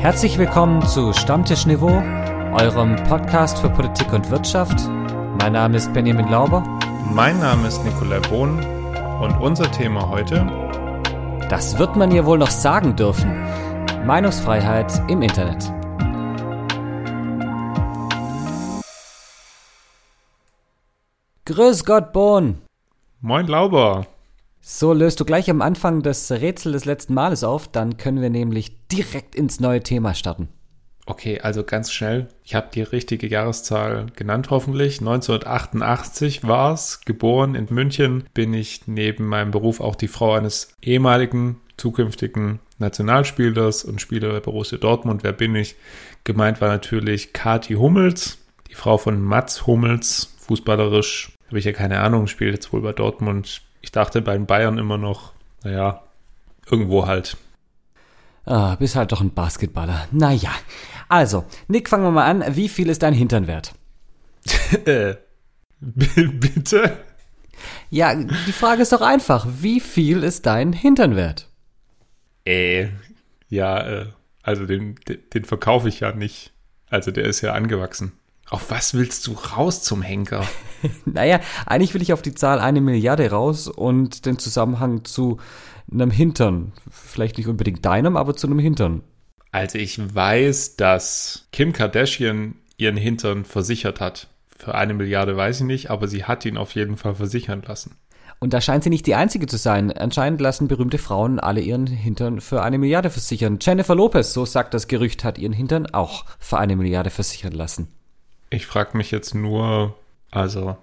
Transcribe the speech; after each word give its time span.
Herzlich 0.00 0.38
willkommen 0.38 0.86
zu 0.86 1.12
Stammtischniveau, 1.12 1.90
eurem 2.54 2.94
Podcast 3.08 3.58
für 3.58 3.68
Politik 3.68 4.12
und 4.12 4.30
Wirtschaft. 4.30 4.78
Mein 5.40 5.54
Name 5.54 5.76
ist 5.76 5.92
Benjamin 5.92 6.28
Lauber. 6.28 6.62
Mein 7.12 7.40
Name 7.40 7.66
ist 7.66 7.84
Nikolai 7.84 8.20
Bohn 8.20 8.64
und 9.20 9.32
unser 9.40 9.68
Thema 9.72 10.08
heute. 10.08 10.46
Das 11.50 11.80
wird 11.80 11.96
man 11.96 12.12
ja 12.12 12.24
wohl 12.24 12.38
noch 12.38 12.50
sagen 12.50 12.94
dürfen. 12.94 13.44
Meinungsfreiheit 14.06 15.02
im 15.10 15.20
Internet. 15.20 15.64
Grüß 21.44 21.84
Gott, 21.84 22.12
Bohn. 22.12 22.62
Moin, 23.20 23.48
Lauber. 23.48 24.06
So, 24.70 24.92
löst 24.92 25.18
du 25.18 25.24
gleich 25.24 25.48
am 25.48 25.62
Anfang 25.62 26.02
das 26.02 26.30
Rätsel 26.30 26.72
des 26.72 26.84
letzten 26.84 27.14
Males 27.14 27.42
auf, 27.42 27.68
dann 27.68 27.96
können 27.96 28.20
wir 28.20 28.28
nämlich 28.28 28.86
direkt 28.88 29.34
ins 29.34 29.60
neue 29.60 29.82
Thema 29.82 30.12
starten. 30.12 30.50
Okay, 31.06 31.40
also 31.40 31.64
ganz 31.64 31.90
schnell. 31.90 32.28
Ich 32.44 32.54
habe 32.54 32.68
die 32.74 32.82
richtige 32.82 33.26
Jahreszahl 33.26 34.08
genannt, 34.14 34.50
hoffentlich. 34.50 35.00
1988 35.00 36.46
war 36.46 36.74
es. 36.74 37.00
Geboren 37.06 37.54
in 37.54 37.68
München 37.70 38.24
bin 38.34 38.52
ich 38.52 38.86
neben 38.86 39.26
meinem 39.26 39.52
Beruf 39.52 39.80
auch 39.80 39.96
die 39.96 40.06
Frau 40.06 40.34
eines 40.34 40.76
ehemaligen, 40.82 41.62
zukünftigen 41.78 42.58
Nationalspielers 42.76 43.84
und 43.84 44.02
Spieler 44.02 44.34
bei 44.34 44.40
Borussia 44.40 44.76
Dortmund. 44.76 45.24
Wer 45.24 45.32
bin 45.32 45.54
ich? 45.54 45.76
Gemeint 46.24 46.60
war 46.60 46.68
natürlich 46.68 47.32
Kati 47.32 47.72
Hummels, 47.72 48.36
die 48.68 48.74
Frau 48.74 48.98
von 48.98 49.22
Mats 49.22 49.66
Hummels. 49.66 50.34
Fußballerisch 50.40 51.32
habe 51.46 51.58
ich 51.58 51.64
ja 51.64 51.72
keine 51.72 52.00
Ahnung, 52.00 52.26
spielt 52.26 52.52
jetzt 52.52 52.70
wohl 52.74 52.82
bei 52.82 52.92
Dortmund, 52.92 53.62
ich 53.80 53.92
dachte 53.92 54.22
bei 54.22 54.34
den 54.34 54.46
Bayern 54.46 54.78
immer 54.78 54.98
noch, 54.98 55.32
naja, 55.64 56.02
irgendwo 56.70 57.06
halt. 57.06 57.36
Ah, 58.44 58.76
bist 58.76 58.96
halt 58.96 59.12
doch 59.12 59.20
ein 59.20 59.34
Basketballer. 59.34 60.08
Naja. 60.10 60.50
Also, 61.08 61.44
Nick, 61.68 61.88
fangen 61.88 62.04
wir 62.04 62.10
mal 62.10 62.26
an. 62.26 62.56
Wie 62.56 62.68
viel 62.68 62.88
ist 62.88 63.02
dein 63.02 63.14
Hintern 63.14 63.46
wert? 63.46 63.74
äh, 64.86 65.16
bitte? 65.80 66.98
Ja, 67.90 68.14
die 68.14 68.52
Frage 68.52 68.82
ist 68.82 68.92
doch 68.92 69.00
einfach. 69.00 69.46
Wie 69.60 69.80
viel 69.80 70.22
ist 70.22 70.46
dein 70.46 70.72
Hintern 70.72 71.16
wert? 71.16 71.48
Äh, 72.44 72.88
ja, 73.48 73.86
äh, 73.86 74.06
also 74.42 74.66
den, 74.66 74.96
den, 75.08 75.18
den 75.34 75.44
verkaufe 75.44 75.88
ich 75.88 76.00
ja 76.00 76.12
nicht. 76.12 76.52
Also 76.90 77.10
der 77.10 77.24
ist 77.24 77.40
ja 77.40 77.52
angewachsen. 77.52 78.12
Auf 78.50 78.70
was 78.70 78.94
willst 78.94 79.26
du 79.26 79.32
raus 79.32 79.82
zum 79.82 80.02
Henker? 80.02 80.46
naja, 81.04 81.40
eigentlich 81.66 81.94
will 81.94 82.02
ich 82.02 82.12
auf 82.12 82.22
die 82.22 82.34
Zahl 82.34 82.60
eine 82.60 82.80
Milliarde 82.80 83.30
raus 83.30 83.68
und 83.68 84.24
den 84.26 84.38
Zusammenhang 84.38 85.04
zu 85.04 85.38
einem 85.92 86.10
Hintern. 86.10 86.72
Vielleicht 86.90 87.36
nicht 87.36 87.48
unbedingt 87.48 87.84
deinem, 87.84 88.16
aber 88.16 88.34
zu 88.34 88.46
einem 88.46 88.58
Hintern. 88.58 89.02
Also 89.52 89.78
ich 89.78 89.98
weiß, 90.14 90.76
dass 90.76 91.48
Kim 91.52 91.72
Kardashian 91.72 92.54
ihren 92.76 92.96
Hintern 92.96 93.44
versichert 93.44 94.00
hat. 94.00 94.28
Für 94.56 94.74
eine 94.74 94.94
Milliarde 94.94 95.36
weiß 95.36 95.60
ich 95.60 95.66
nicht, 95.66 95.90
aber 95.90 96.08
sie 96.08 96.24
hat 96.24 96.44
ihn 96.44 96.56
auf 96.56 96.74
jeden 96.74 96.96
Fall 96.96 97.14
versichern 97.14 97.62
lassen. 97.66 97.96
Und 98.40 98.54
da 98.54 98.60
scheint 98.60 98.84
sie 98.84 98.90
nicht 98.90 99.06
die 99.06 99.14
einzige 99.14 99.46
zu 99.46 99.56
sein. 99.56 99.90
Anscheinend 99.92 100.40
lassen 100.40 100.68
berühmte 100.68 100.98
Frauen 100.98 101.40
alle 101.40 101.60
ihren 101.60 101.86
Hintern 101.86 102.40
für 102.40 102.62
eine 102.62 102.78
Milliarde 102.78 103.10
versichern. 103.10 103.58
Jennifer 103.60 103.94
Lopez, 103.94 104.32
so 104.32 104.44
sagt 104.44 104.74
das 104.74 104.86
Gerücht, 104.86 105.24
hat 105.24 105.38
ihren 105.38 105.52
Hintern 105.52 105.86
auch 105.86 106.24
für 106.38 106.58
eine 106.58 106.76
Milliarde 106.76 107.10
versichern 107.10 107.52
lassen. 107.52 107.88
Ich 108.50 108.66
frage 108.66 108.96
mich 108.96 109.10
jetzt 109.10 109.34
nur, 109.34 109.94
also 110.30 110.76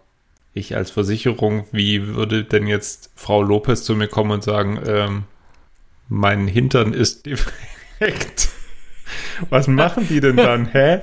ich 0.53 0.75
als 0.75 0.91
Versicherung, 0.91 1.65
wie 1.71 2.07
würde 2.07 2.43
denn 2.43 2.67
jetzt 2.67 3.11
Frau 3.15 3.41
Lopez 3.41 3.83
zu 3.83 3.95
mir 3.95 4.07
kommen 4.07 4.31
und 4.31 4.43
sagen, 4.43 4.79
ähm, 4.85 5.23
mein 6.07 6.47
Hintern 6.47 6.93
ist 6.93 7.25
defekt. 7.25 8.49
Was 9.49 9.67
machen 9.67 10.07
die 10.07 10.19
denn 10.19 10.37
dann? 10.37 10.65
Hä? 10.71 11.01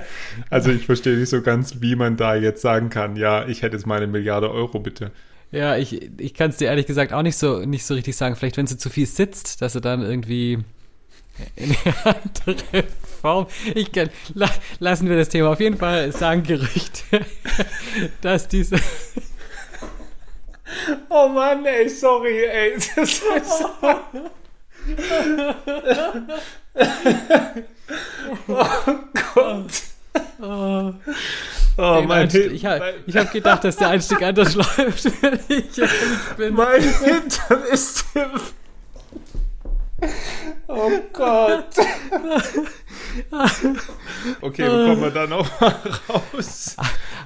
Also 0.49 0.71
ich 0.71 0.85
verstehe 0.85 1.17
nicht 1.17 1.29
so 1.29 1.41
ganz, 1.41 1.81
wie 1.81 1.95
man 1.95 2.17
da 2.17 2.35
jetzt 2.35 2.61
sagen 2.61 2.89
kann, 2.89 3.15
ja, 3.15 3.47
ich 3.47 3.61
hätte 3.61 3.75
jetzt 3.75 3.85
meine 3.85 4.07
Milliarde 4.07 4.49
Euro 4.49 4.79
bitte. 4.79 5.11
Ja, 5.51 5.77
ich, 5.77 6.09
ich 6.19 6.33
kann 6.33 6.49
es 6.49 6.57
dir 6.57 6.69
ehrlich 6.69 6.87
gesagt 6.87 7.13
auch 7.13 7.21
nicht 7.21 7.37
so, 7.37 7.59
nicht 7.59 7.85
so 7.85 7.93
richtig 7.93 8.15
sagen. 8.15 8.35
Vielleicht, 8.35 8.57
wenn 8.57 8.65
sie 8.65 8.77
zu 8.77 8.89
viel 8.89 9.05
sitzt, 9.05 9.61
dass 9.61 9.73
sie 9.73 9.81
dann 9.81 10.01
irgendwie 10.01 10.63
in 11.55 11.75
eine 11.83 11.95
andere 12.05 12.83
Form. 13.21 13.47
Ich 13.73 13.91
kann, 13.91 14.09
la, 14.33 14.49
lassen 14.79 15.09
wir 15.09 15.17
das 15.17 15.29
Thema 15.29 15.49
auf 15.51 15.59
jeden 15.59 15.77
Fall 15.77 16.11
sagen 16.11 16.43
Gerüchte, 16.43 17.25
dass 18.21 18.47
diese. 18.47 18.77
Oh 21.09 21.27
Mann, 21.27 21.65
ey, 21.65 21.89
sorry, 21.89 22.45
ey. 22.45 22.73
Das 22.95 23.09
ist 23.09 23.21
so. 23.21 23.69
oh 28.47 28.65
Gott. 29.35 29.71
Oh, 30.41 30.93
oh 31.77 32.01
mein 32.05 32.29
Hintern. 32.29 32.55
Ich 32.55 32.65
habe 32.65 32.93
hab 33.07 33.31
gedacht, 33.31 33.63
dass 33.63 33.77
der 33.77 33.89
Einstieg 33.89 34.21
anders 34.21 34.55
läuft, 34.55 35.05
wenn 35.21 35.39
ich 35.47 35.77
ehrlich 35.77 35.91
bin. 36.37 36.53
Mein 36.53 36.81
Hintern 36.81 37.63
ist 37.71 38.05
Oh 40.75 40.89
Gott. 41.13 41.75
okay, 44.41 44.67
wo 44.67 44.89
kommen 44.89 45.01
wir 45.01 45.11
da 45.11 45.27
noch 45.27 45.61
mal 45.61 45.75
raus? 46.09 46.75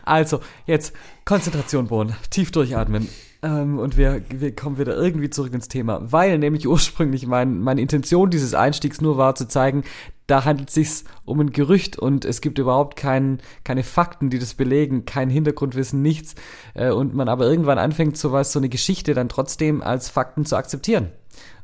Also, 0.04 0.42
jetzt 0.66 0.94
Konzentration, 1.24 1.88
Bohnen. 1.88 2.14
Tief 2.30 2.52
durchatmen. 2.52 3.08
Ähm, 3.42 3.80
und 3.80 3.96
wir, 3.96 4.22
wir 4.30 4.54
kommen 4.54 4.78
wieder 4.78 4.98
irgendwie 4.98 5.30
zurück 5.30 5.54
ins 5.54 5.70
Thema. 5.70 6.02
Weil 6.12 6.40
nämlich 6.40 6.68
ursprünglich 6.68 7.26
mein, 7.26 7.62
meine 7.62 7.80
Intention 7.80 8.30
dieses 8.30 8.54
Einstiegs 8.54 9.00
nur 9.00 9.16
war 9.16 9.36
zu 9.36 9.48
zeigen, 9.48 9.86
da 10.26 10.44
handelt 10.44 10.68
es 10.68 10.76
sich 10.76 11.04
um 11.24 11.40
ein 11.40 11.52
Gerücht 11.52 11.98
und 11.98 12.26
es 12.26 12.42
gibt 12.42 12.60
überhaupt 12.60 12.98
kein, 12.98 13.40
keine 13.64 13.84
Fakten, 13.84 14.30
die 14.30 14.40
das 14.40 14.56
belegen, 14.56 15.06
kein 15.06 15.30
Hintergrundwissen, 15.30 16.02
nichts. 16.02 16.36
Äh, 16.74 16.92
und 16.92 17.14
man 17.14 17.30
aber 17.30 17.46
irgendwann 17.46 17.80
anfängt, 17.80 18.18
sowas, 18.18 18.52
so 18.52 18.60
eine 18.60 18.68
Geschichte 18.68 19.14
dann 19.14 19.30
trotzdem 19.30 19.82
als 19.82 20.10
Fakten 20.10 20.46
zu 20.46 20.58
akzeptieren 20.58 21.12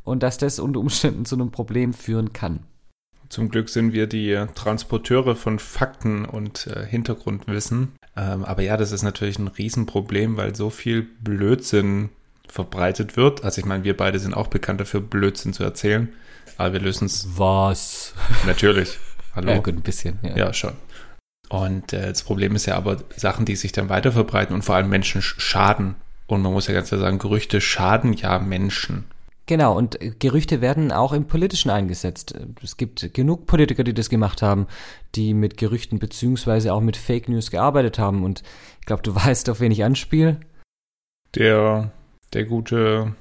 und 0.03 0.23
dass 0.23 0.37
das 0.37 0.59
unter 0.59 0.79
Umständen 0.79 1.25
zu 1.25 1.35
einem 1.35 1.51
Problem 1.51 1.93
führen 1.93 2.33
kann. 2.33 2.59
Zum 3.29 3.49
Glück 3.49 3.69
sind 3.69 3.93
wir 3.93 4.05
die 4.05 4.45
Transporteure 4.53 5.35
von 5.35 5.57
Fakten 5.57 6.25
und 6.25 6.67
äh, 6.67 6.85
Hintergrundwissen. 6.85 7.93
Ähm, 8.15 8.45
aber 8.45 8.61
ja, 8.61 8.77
das 8.77 8.91
ist 8.91 9.01
natürlich 9.01 9.39
ein 9.39 9.47
Riesenproblem, 9.47 10.37
weil 10.37 10.55
so 10.55 10.69
viel 10.69 11.01
Blödsinn 11.01 12.09
verbreitet 12.47 13.17
wird. 13.17 13.43
Also 13.43 13.59
ich 13.59 13.65
meine, 13.65 13.83
wir 13.83 13.97
beide 13.97 14.19
sind 14.19 14.35
auch 14.35 14.47
bekannt 14.47 14.81
dafür, 14.81 15.01
Blödsinn 15.01 15.53
zu 15.53 15.63
erzählen. 15.63 16.09
Aber 16.57 16.73
wir 16.73 16.81
lösen 16.81 17.05
es. 17.05 17.27
Was? 17.35 18.13
Natürlich. 18.45 18.99
Hallo. 19.35 19.51
Ja, 19.51 19.57
gut, 19.57 19.73
ein 19.73 19.81
bisschen. 19.81 20.19
Ja, 20.21 20.37
ja 20.37 20.53
schon. 20.53 20.73
Und 21.49 21.93
äh, 21.93 22.09
das 22.09 22.23
Problem 22.23 22.55
ist 22.55 22.67
ja 22.67 22.75
aber 22.75 22.97
Sachen, 23.15 23.45
die 23.45 23.55
sich 23.55 23.71
dann 23.71 23.89
weiter 23.89 24.11
verbreiten 24.11 24.53
und 24.53 24.63
vor 24.63 24.75
allem 24.75 24.89
Menschen 24.89 25.21
schaden. 25.21 25.95
Und 26.27 26.41
man 26.41 26.53
muss 26.53 26.67
ja 26.67 26.73
ganz 26.73 26.89
klar 26.89 27.01
sagen, 27.01 27.19
Gerüchte 27.19 27.61
schaden 27.61 28.13
ja 28.13 28.39
Menschen. 28.39 29.05
Genau, 29.45 29.77
und 29.77 30.01
äh, 30.01 30.11
Gerüchte 30.17 30.61
werden 30.61 30.91
auch 30.91 31.13
im 31.13 31.27
Politischen 31.27 31.69
eingesetzt. 31.69 32.33
Es 32.61 32.77
gibt 32.77 33.13
genug 33.13 33.45
Politiker, 33.45 33.83
die 33.83 33.93
das 33.93 34.09
gemacht 34.09 34.41
haben, 34.41 34.67
die 35.15 35.33
mit 35.33 35.57
Gerüchten 35.57 35.99
beziehungsweise 35.99 36.73
auch 36.73 36.81
mit 36.81 36.95
Fake 36.95 37.27
News 37.27 37.51
gearbeitet 37.51 37.99
haben. 37.99 38.23
Und 38.23 38.43
ich 38.79 38.85
glaube, 38.85 39.03
du 39.03 39.15
weißt, 39.15 39.49
auf 39.49 39.59
wen 39.59 39.71
ich 39.71 39.83
anspiele. 39.83 40.39
Der, 41.35 41.91
der 42.31 42.45
gute 42.45 43.15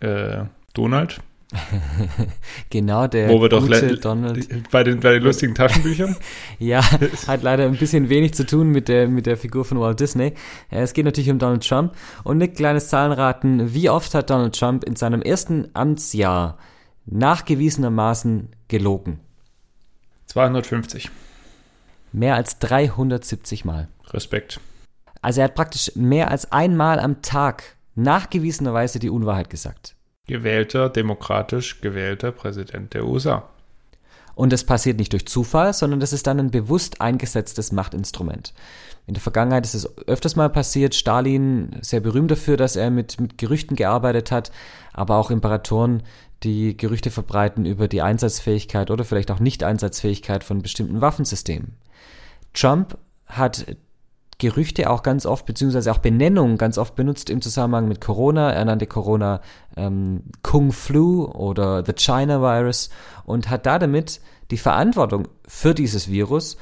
äh, 0.00 0.44
Donald. 0.72 1.20
genau, 2.70 3.06
der 3.06 3.28
Wo 3.28 3.40
wir 3.40 3.48
doch 3.48 3.66
Donald. 4.00 4.70
Bei 4.70 4.82
den, 4.82 5.00
bei 5.00 5.12
den 5.12 5.22
lustigen 5.22 5.54
Taschenbüchern? 5.56 6.16
ja, 6.58 6.82
hat 7.26 7.42
leider 7.42 7.64
ein 7.64 7.76
bisschen 7.76 8.08
wenig 8.08 8.34
zu 8.34 8.46
tun 8.46 8.68
mit 8.68 8.88
der, 8.88 9.08
mit 9.08 9.26
der 9.26 9.36
Figur 9.36 9.64
von 9.64 9.80
Walt 9.80 10.00
Disney. 10.00 10.34
Es 10.70 10.92
geht 10.92 11.04
natürlich 11.04 11.30
um 11.30 11.38
Donald 11.38 11.66
Trump. 11.66 11.94
Und 12.24 12.38
Nick, 12.38 12.56
kleines 12.56 12.88
Zahlenraten. 12.88 13.74
Wie 13.74 13.90
oft 13.90 14.14
hat 14.14 14.30
Donald 14.30 14.58
Trump 14.58 14.84
in 14.84 14.96
seinem 14.96 15.22
ersten 15.22 15.68
Amtsjahr 15.74 16.58
nachgewiesenermaßen 17.06 18.48
gelogen? 18.68 19.20
250. 20.26 21.10
Mehr 22.12 22.36
als 22.36 22.58
370 22.58 23.64
Mal. 23.64 23.88
Respekt. 24.10 24.60
Also 25.20 25.40
er 25.40 25.44
hat 25.44 25.54
praktisch 25.54 25.92
mehr 25.94 26.30
als 26.30 26.52
einmal 26.52 27.00
am 27.00 27.22
Tag 27.22 27.76
nachgewiesenerweise 27.94 28.98
die 28.98 29.10
Unwahrheit 29.10 29.50
gesagt 29.50 29.94
gewählter, 30.26 30.88
demokratisch 30.88 31.80
gewählter 31.80 32.32
Präsident 32.32 32.94
der 32.94 33.06
USA. 33.06 33.48
Und 34.34 34.52
das 34.52 34.64
passiert 34.64 34.98
nicht 34.98 35.12
durch 35.12 35.26
Zufall, 35.26 35.72
sondern 35.72 36.00
das 36.00 36.12
ist 36.12 36.26
dann 36.26 36.40
ein 36.40 36.50
bewusst 36.50 37.00
eingesetztes 37.00 37.70
Machtinstrument. 37.70 38.52
In 39.06 39.14
der 39.14 39.22
Vergangenheit 39.22 39.64
ist 39.64 39.74
es 39.74 39.98
öfters 40.08 40.34
mal 40.34 40.48
passiert. 40.48 40.94
Stalin, 40.94 41.76
sehr 41.82 42.00
berühmt 42.00 42.30
dafür, 42.30 42.56
dass 42.56 42.74
er 42.74 42.90
mit, 42.90 43.20
mit 43.20 43.38
Gerüchten 43.38 43.76
gearbeitet 43.76 44.32
hat, 44.32 44.50
aber 44.92 45.16
auch 45.16 45.30
Imperatoren, 45.30 46.02
die 46.42 46.76
Gerüchte 46.76 47.10
verbreiten 47.10 47.64
über 47.64 47.86
die 47.86 48.02
Einsatzfähigkeit 48.02 48.90
oder 48.90 49.04
vielleicht 49.04 49.30
auch 49.30 49.40
Nicht-Einsatzfähigkeit 49.40 50.42
von 50.42 50.62
bestimmten 50.62 51.00
Waffensystemen. 51.00 51.76
Trump 52.54 52.98
hat 53.26 53.76
Gerüchte 54.44 54.90
auch 54.90 55.02
ganz 55.02 55.24
oft, 55.24 55.46
beziehungsweise 55.46 55.90
auch 55.90 55.98
Benennungen 55.98 56.58
ganz 56.58 56.76
oft 56.76 56.96
benutzt 56.96 57.30
im 57.30 57.40
Zusammenhang 57.40 57.88
mit 57.88 58.02
Corona. 58.02 58.52
Er 58.52 58.66
nannte 58.66 58.86
Corona 58.86 59.40
ähm, 59.74 60.24
Kung 60.42 60.70
Flu 60.70 61.24
oder 61.24 61.82
The 61.82 61.94
China 61.94 62.42
Virus 62.42 62.90
und 63.24 63.48
hat 63.48 63.64
da 63.64 63.78
damit 63.78 64.20
die 64.50 64.58
Verantwortung 64.58 65.28
für 65.48 65.72
dieses 65.72 66.10
Virus 66.10 66.58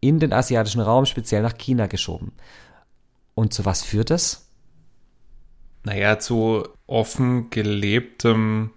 in 0.00 0.18
den 0.18 0.32
asiatischen 0.32 0.80
Raum, 0.80 1.04
speziell 1.04 1.42
nach 1.42 1.58
China 1.58 1.88
geschoben. 1.88 2.32
Und 3.34 3.52
zu 3.52 3.66
was 3.66 3.82
führt 3.82 4.08
das? 4.08 4.50
Naja, 5.82 6.18
zu 6.18 6.66
offen 6.86 7.50
gelebtem 7.50 8.70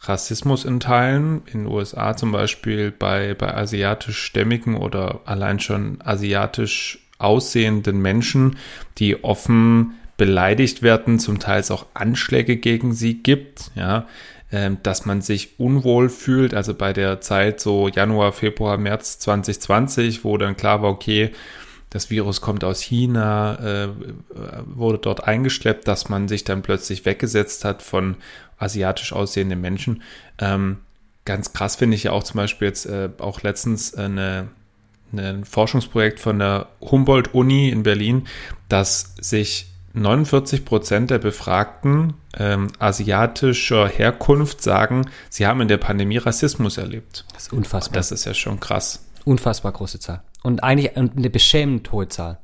Rassismus 0.00 0.64
in 0.64 0.80
Teilen. 0.80 1.42
In 1.46 1.64
den 1.64 1.66
USA 1.68 2.16
zum 2.16 2.32
Beispiel 2.32 2.90
bei, 2.90 3.34
bei 3.34 3.54
asiatischstämmigen 3.54 4.76
oder 4.76 5.20
allein 5.26 5.60
schon 5.60 6.00
asiatisch 6.02 7.07
aussehenden 7.18 8.00
Menschen, 8.00 8.56
die 8.98 9.22
offen 9.24 9.94
beleidigt 10.16 10.82
werden, 10.82 11.18
zum 11.18 11.38
Teil 11.38 11.62
auch 11.70 11.86
Anschläge 11.94 12.56
gegen 12.56 12.92
sie 12.92 13.22
gibt, 13.22 13.70
ja, 13.74 14.06
äh, 14.50 14.70
dass 14.82 15.06
man 15.06 15.22
sich 15.22 15.58
unwohl 15.58 16.08
fühlt, 16.08 16.54
also 16.54 16.74
bei 16.74 16.92
der 16.92 17.20
Zeit 17.20 17.60
so 17.60 17.88
Januar, 17.88 18.32
Februar, 18.32 18.78
März 18.78 19.18
2020, 19.20 20.24
wo 20.24 20.36
dann 20.36 20.56
klar 20.56 20.82
war, 20.82 20.90
okay, 20.90 21.30
das 21.90 22.10
Virus 22.10 22.40
kommt 22.40 22.64
aus 22.64 22.82
China, 22.82 23.54
äh, 23.60 23.88
wurde 24.66 24.98
dort 24.98 25.24
eingeschleppt, 25.24 25.88
dass 25.88 26.08
man 26.08 26.28
sich 26.28 26.44
dann 26.44 26.62
plötzlich 26.62 27.06
weggesetzt 27.06 27.64
hat 27.64 27.82
von 27.82 28.16
asiatisch 28.58 29.12
aussehenden 29.12 29.60
Menschen. 29.60 30.02
Ähm, 30.38 30.78
ganz 31.24 31.52
krass 31.52 31.76
finde 31.76 31.96
ich 31.96 32.04
ja 32.04 32.12
auch 32.12 32.24
zum 32.24 32.36
Beispiel 32.36 32.68
jetzt 32.68 32.86
äh, 32.86 33.08
auch 33.18 33.42
letztens 33.42 33.94
eine, 33.94 34.48
ein 35.12 35.44
Forschungsprojekt 35.44 36.20
von 36.20 36.38
der 36.38 36.68
Humboldt-Uni 36.80 37.68
in 37.68 37.82
Berlin, 37.82 38.26
dass 38.68 39.14
sich 39.20 39.68
49 39.94 40.64
Prozent 40.64 41.10
der 41.10 41.18
Befragten 41.18 42.14
ähm, 42.36 42.68
asiatischer 42.78 43.88
Herkunft 43.88 44.62
sagen, 44.62 45.06
sie 45.30 45.46
haben 45.46 45.60
in 45.60 45.68
der 45.68 45.78
Pandemie 45.78 46.18
Rassismus 46.18 46.76
erlebt. 46.78 47.24
Das 47.32 47.44
ist 47.44 47.52
unfassbar. 47.52 47.94
Das 47.94 48.12
ist 48.12 48.24
ja 48.24 48.34
schon 48.34 48.60
krass. 48.60 49.04
Unfassbar 49.24 49.72
große 49.72 49.98
Zahl. 49.98 50.22
Und 50.42 50.62
eigentlich 50.62 50.96
eine 50.96 51.30
beschämend 51.30 51.90
hohe 51.92 52.08
Zahl. 52.08 52.38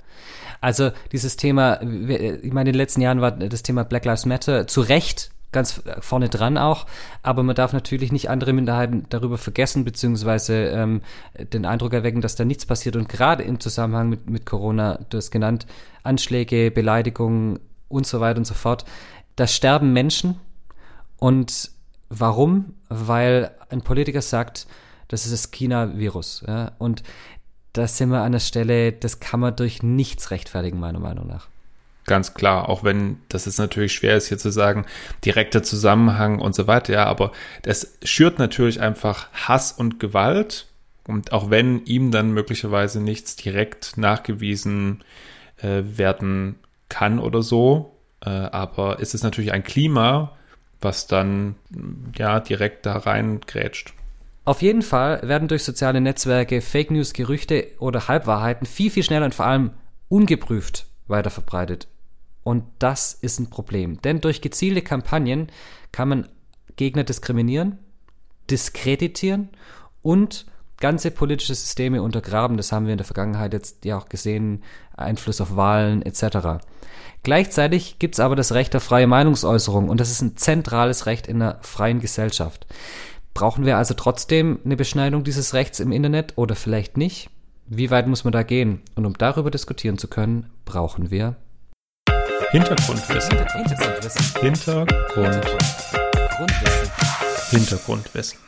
Also 0.61 0.93
dieses 1.13 1.37
Thema, 1.37 1.81
ich 1.83 2.53
meine, 2.53 2.71
in 2.71 2.73
den 2.73 2.75
letzten 2.75 3.03
Jahren 3.03 3.21
war 3.21 3.33
das 3.33 3.63
Thema 3.63 3.85
Black 3.85 4.07
Lives 4.07 4.25
Matter 4.25 4.67
zu 4.67 4.81
Recht 4.81 5.31
ganz 5.55 5.83
vorne 6.01 6.29
dran 6.29 6.59
auch, 6.59 6.85
aber 7.23 7.43
man 7.43 7.55
darf 7.55 7.73
natürlich 7.73 8.13
nicht 8.13 8.29
andere 8.29 8.53
Minderheiten 8.53 9.07
darüber 9.09 9.39
vergessen, 9.39 9.85
beziehungsweise 9.85 10.67
ähm, 10.67 11.01
den 11.39 11.65
Eindruck 11.65 11.95
erwecken, 11.95 12.21
dass 12.21 12.37
da 12.37 12.45
nichts 12.45 12.67
passiert. 12.67 12.97
Und 12.97 13.09
gerade 13.09 13.43
im 13.43 13.61
Zusammenhang 13.61 14.11
mit, 14.11 14.29
mit 14.29 14.45
Corona, 14.45 14.99
du 15.09 15.17
hast 15.17 15.31
genannt, 15.31 15.67
Anschläge, 16.03 16.71
Beleidigungen 16.71 17.61
und 17.89 18.07
so 18.07 18.21
weiter 18.21 18.39
und 18.39 18.47
so 18.47 18.55
fort, 18.55 18.85
da 19.37 19.47
sterben 19.47 19.95
Menschen. 19.95 20.39
Und 21.19 21.71
warum? 22.11 22.75
Weil 22.91 23.53
ein 23.71 23.81
Politiker 23.81 24.21
sagt, 24.21 24.67
das 25.09 25.25
ist 25.25 25.33
das 25.33 25.51
China-Virus. 25.51 26.45
Ja? 26.47 26.73
Und 26.79 27.03
da 27.73 27.89
sind 27.89 28.11
wir 28.11 28.23
an 28.23 28.33
der 28.33 28.41
Stelle, 28.41 28.93
das 28.93 29.21
kann 29.21 29.41
man 29.41 29.57
durch 29.57 29.83
nichts 29.83 30.31
rechtfertigen, 30.31 30.79
meiner 30.79 31.01
Meinung 31.01 31.27
nach. 31.27 31.49
Ganz 32.07 32.35
klar, 32.35 32.69
auch 32.69 32.85
wenn 32.85 33.19
das 33.29 33.47
ist 33.47 33.59
natürlich 33.59 33.95
schwer 33.95 34.17
ist 34.17 34.29
hier 34.29 34.39
zu 34.39 34.51
sagen, 34.51 34.85
direkter 35.25 35.63
Zusammenhang 35.63 36.39
und 36.39 36.55
so 36.55 36.67
weiter, 36.67 36.93
ja, 36.93 37.07
aber 37.07 37.33
das 37.63 37.97
schürt 38.03 38.39
natürlich 38.39 38.81
einfach 38.81 39.29
Hass 39.33 39.73
und 39.73 39.99
Gewalt 40.01 40.67
und 41.07 41.33
auch 41.33 41.49
wenn 41.49 41.85
ihm 41.87 42.11
dann 42.11 42.33
möglicherweise 42.33 43.01
nichts 43.01 43.37
direkt 43.37 43.97
nachgewiesen 43.97 45.03
äh, 45.57 45.83
werden 45.85 46.57
kann 46.91 47.19
oder 47.19 47.43
so, 47.43 47.97
äh, 48.21 48.29
aber 48.29 48.99
ist 49.01 49.15
es 49.15 49.23
natürlich 49.23 49.53
ein 49.53 49.65
Klima, 49.65 50.37
was 50.81 51.07
dann 51.07 51.55
ja 52.17 52.41
direkt 52.41 52.85
da 52.85 52.99
rein 52.99 53.41
grätscht. 53.47 53.95
Auf 54.45 54.61
jeden 54.61 54.83
Fall 54.83 55.27
werden 55.27 55.49
durch 55.49 55.65
soziale 55.65 56.03
Netzwerke 56.03 56.61
Fake 56.61 56.91
News, 56.91 57.15
Gerüchte 57.15 57.69
oder 57.79 58.09
Halbwahrheiten 58.09 58.67
viel, 58.67 58.91
viel 58.91 59.03
schneller 59.03 59.25
und 59.25 59.35
vor 59.35 59.47
allem 59.47 59.71
ungeprüft 60.09 60.87
weiterverbreitet. 61.07 61.89
Und 62.45 62.65
das 62.79 63.15
ist 63.15 63.41
ein 63.41 63.51
Problem. 63.51 64.01
Denn 64.03 64.21
durch 64.21 64.41
gezielte 64.41 64.83
Kampagnen 64.83 65.49
kann 65.91 66.09
man 66.09 66.29
Gegner 66.77 67.03
diskriminieren, 67.03 67.79
diskreditieren 68.51 69.49
und 70.03 70.47
ganze 70.79 71.11
politische 71.11 71.55
Systeme 71.55 72.03
untergraben. 72.03 72.57
Das 72.57 72.71
haben 72.71 72.87
wir 72.87 72.93
in 72.93 72.99
der 72.99 73.07
Vergangenheit 73.07 73.53
jetzt 73.55 73.85
ja 73.85 73.97
auch 73.97 74.09
gesehen, 74.09 74.63
Einfluss 74.97 75.41
auf 75.41 75.57
Wahlen 75.57 76.03
etc. 76.03 76.63
Gleichzeitig 77.23 77.99
gibt 77.99 78.17
es 78.17 78.21
aber 78.21 78.37
das 78.37 78.53
Recht 78.53 78.77
auf 78.77 78.83
freie 78.83 79.07
Meinungsäußerung 79.07 79.89
und 79.89 79.99
das 79.99 80.11
ist 80.11 80.21
ein 80.21 80.37
zentrales 80.37 81.07
Recht 81.07 81.27
in 81.27 81.41
einer 81.41 81.59
freien 81.63 82.01
Gesellschaft. 82.01 82.67
Brauchen 83.33 83.65
wir 83.65 83.79
also 83.79 83.95
trotzdem 83.95 84.61
eine 84.65 84.77
Beschneidung 84.77 85.25
dieses 85.25 85.55
Rechts 85.55 85.81
im 85.81 85.91
Internet 85.91 86.35
oder 86.37 86.55
vielleicht 86.55 86.97
nicht? 86.97 87.31
Wie 87.67 87.91
weit 87.91 88.07
muss 88.07 88.25
man 88.25 88.33
da 88.33 88.43
gehen? 88.43 88.83
Und 88.95 89.07
um 89.07 89.17
darüber 89.17 89.51
diskutieren 89.51 89.97
zu 89.97 90.07
können, 90.07 90.51
brauchen 90.67 91.11
wir 91.11 91.37
Hintergrundwissen. 92.55 93.37
Hintergrundwissen. 93.37 94.41
Hintergrund. 94.41 95.45
Hintergrundwissen. 97.51 98.39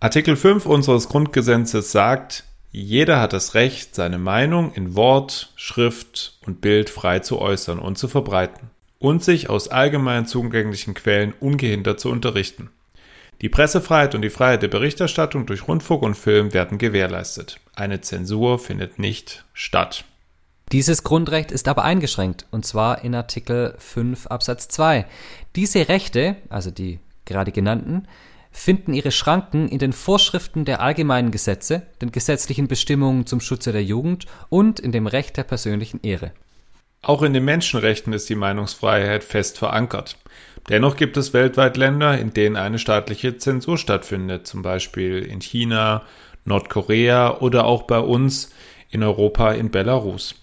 Artikel 0.00 0.34
5 0.34 0.66
unseres 0.66 1.08
Grundgesetzes 1.08 1.92
sagt, 1.92 2.42
jeder 2.72 3.20
hat 3.20 3.32
das 3.32 3.54
Recht, 3.54 3.94
seine 3.94 4.18
Meinung 4.18 4.72
in 4.72 4.96
Wort, 4.96 5.52
Schrift 5.54 6.40
und 6.44 6.60
Bild 6.60 6.90
frei 6.90 7.20
zu 7.20 7.38
äußern 7.38 7.78
und 7.78 7.96
zu 7.96 8.08
verbreiten 8.08 8.70
und 8.98 9.22
sich 9.22 9.48
aus 9.48 9.68
allgemein 9.68 10.26
zugänglichen 10.26 10.94
Quellen 10.94 11.32
ungehindert 11.38 12.00
zu 12.00 12.10
unterrichten. 12.10 12.70
Die 13.40 13.48
Pressefreiheit 13.48 14.16
und 14.16 14.22
die 14.22 14.30
Freiheit 14.30 14.62
der 14.62 14.68
Berichterstattung 14.68 15.46
durch 15.46 15.68
Rundfunk 15.68 16.02
und 16.02 16.16
Film 16.16 16.52
werden 16.52 16.78
gewährleistet. 16.78 17.60
Eine 17.76 18.00
Zensur 18.00 18.58
findet 18.58 18.98
nicht 18.98 19.44
statt. 19.52 20.06
Dieses 20.72 21.02
Grundrecht 21.02 21.50
ist 21.50 21.66
aber 21.66 21.82
eingeschränkt, 21.82 22.46
und 22.52 22.64
zwar 22.64 23.02
in 23.02 23.16
Artikel 23.16 23.74
5 23.78 24.28
Absatz 24.28 24.68
2. 24.68 25.04
Diese 25.56 25.88
Rechte, 25.88 26.36
also 26.48 26.70
die 26.70 27.00
gerade 27.24 27.50
genannten, 27.50 28.06
finden 28.52 28.94
ihre 28.94 29.10
Schranken 29.10 29.68
in 29.68 29.80
den 29.80 29.92
Vorschriften 29.92 30.64
der 30.64 30.80
allgemeinen 30.80 31.32
Gesetze, 31.32 31.82
den 32.00 32.12
gesetzlichen 32.12 32.68
Bestimmungen 32.68 33.26
zum 33.26 33.40
Schutze 33.40 33.72
der 33.72 33.82
Jugend 33.82 34.26
und 34.48 34.78
in 34.78 34.92
dem 34.92 35.08
Recht 35.08 35.36
der 35.36 35.42
persönlichen 35.42 36.00
Ehre. 36.04 36.30
Auch 37.02 37.22
in 37.22 37.32
den 37.32 37.44
Menschenrechten 37.44 38.12
ist 38.12 38.28
die 38.28 38.36
Meinungsfreiheit 38.36 39.24
fest 39.24 39.58
verankert. 39.58 40.18
Dennoch 40.68 40.96
gibt 40.96 41.16
es 41.16 41.32
weltweit 41.32 41.78
Länder, 41.78 42.16
in 42.16 42.32
denen 42.32 42.56
eine 42.56 42.78
staatliche 42.78 43.38
Zensur 43.38 43.76
stattfindet, 43.76 44.46
zum 44.46 44.62
Beispiel 44.62 45.18
in 45.18 45.40
China, 45.40 46.02
Nordkorea 46.44 47.38
oder 47.38 47.64
auch 47.64 47.82
bei 47.82 47.98
uns 47.98 48.50
in 48.90 49.02
Europa 49.02 49.52
in 49.52 49.70
Belarus. 49.70 50.36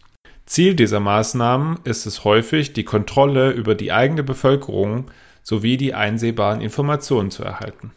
Ziel 0.48 0.76
dieser 0.76 1.02
Maßnahmen 1.02 1.80
ist 1.84 2.06
es 2.06 2.24
häufig, 2.24 2.72
die 2.72 2.86
Kontrolle 2.86 3.52
über 3.52 3.76
die 3.76 3.92
eigene 3.92 4.24
Bevölkerung 4.24 5.12
sowie 5.44 5.76
die 5.76 5.94
einsehbaren 5.94 6.62
Informationen 6.62 7.32
zu 7.32 7.44
erhalten. 7.44 7.92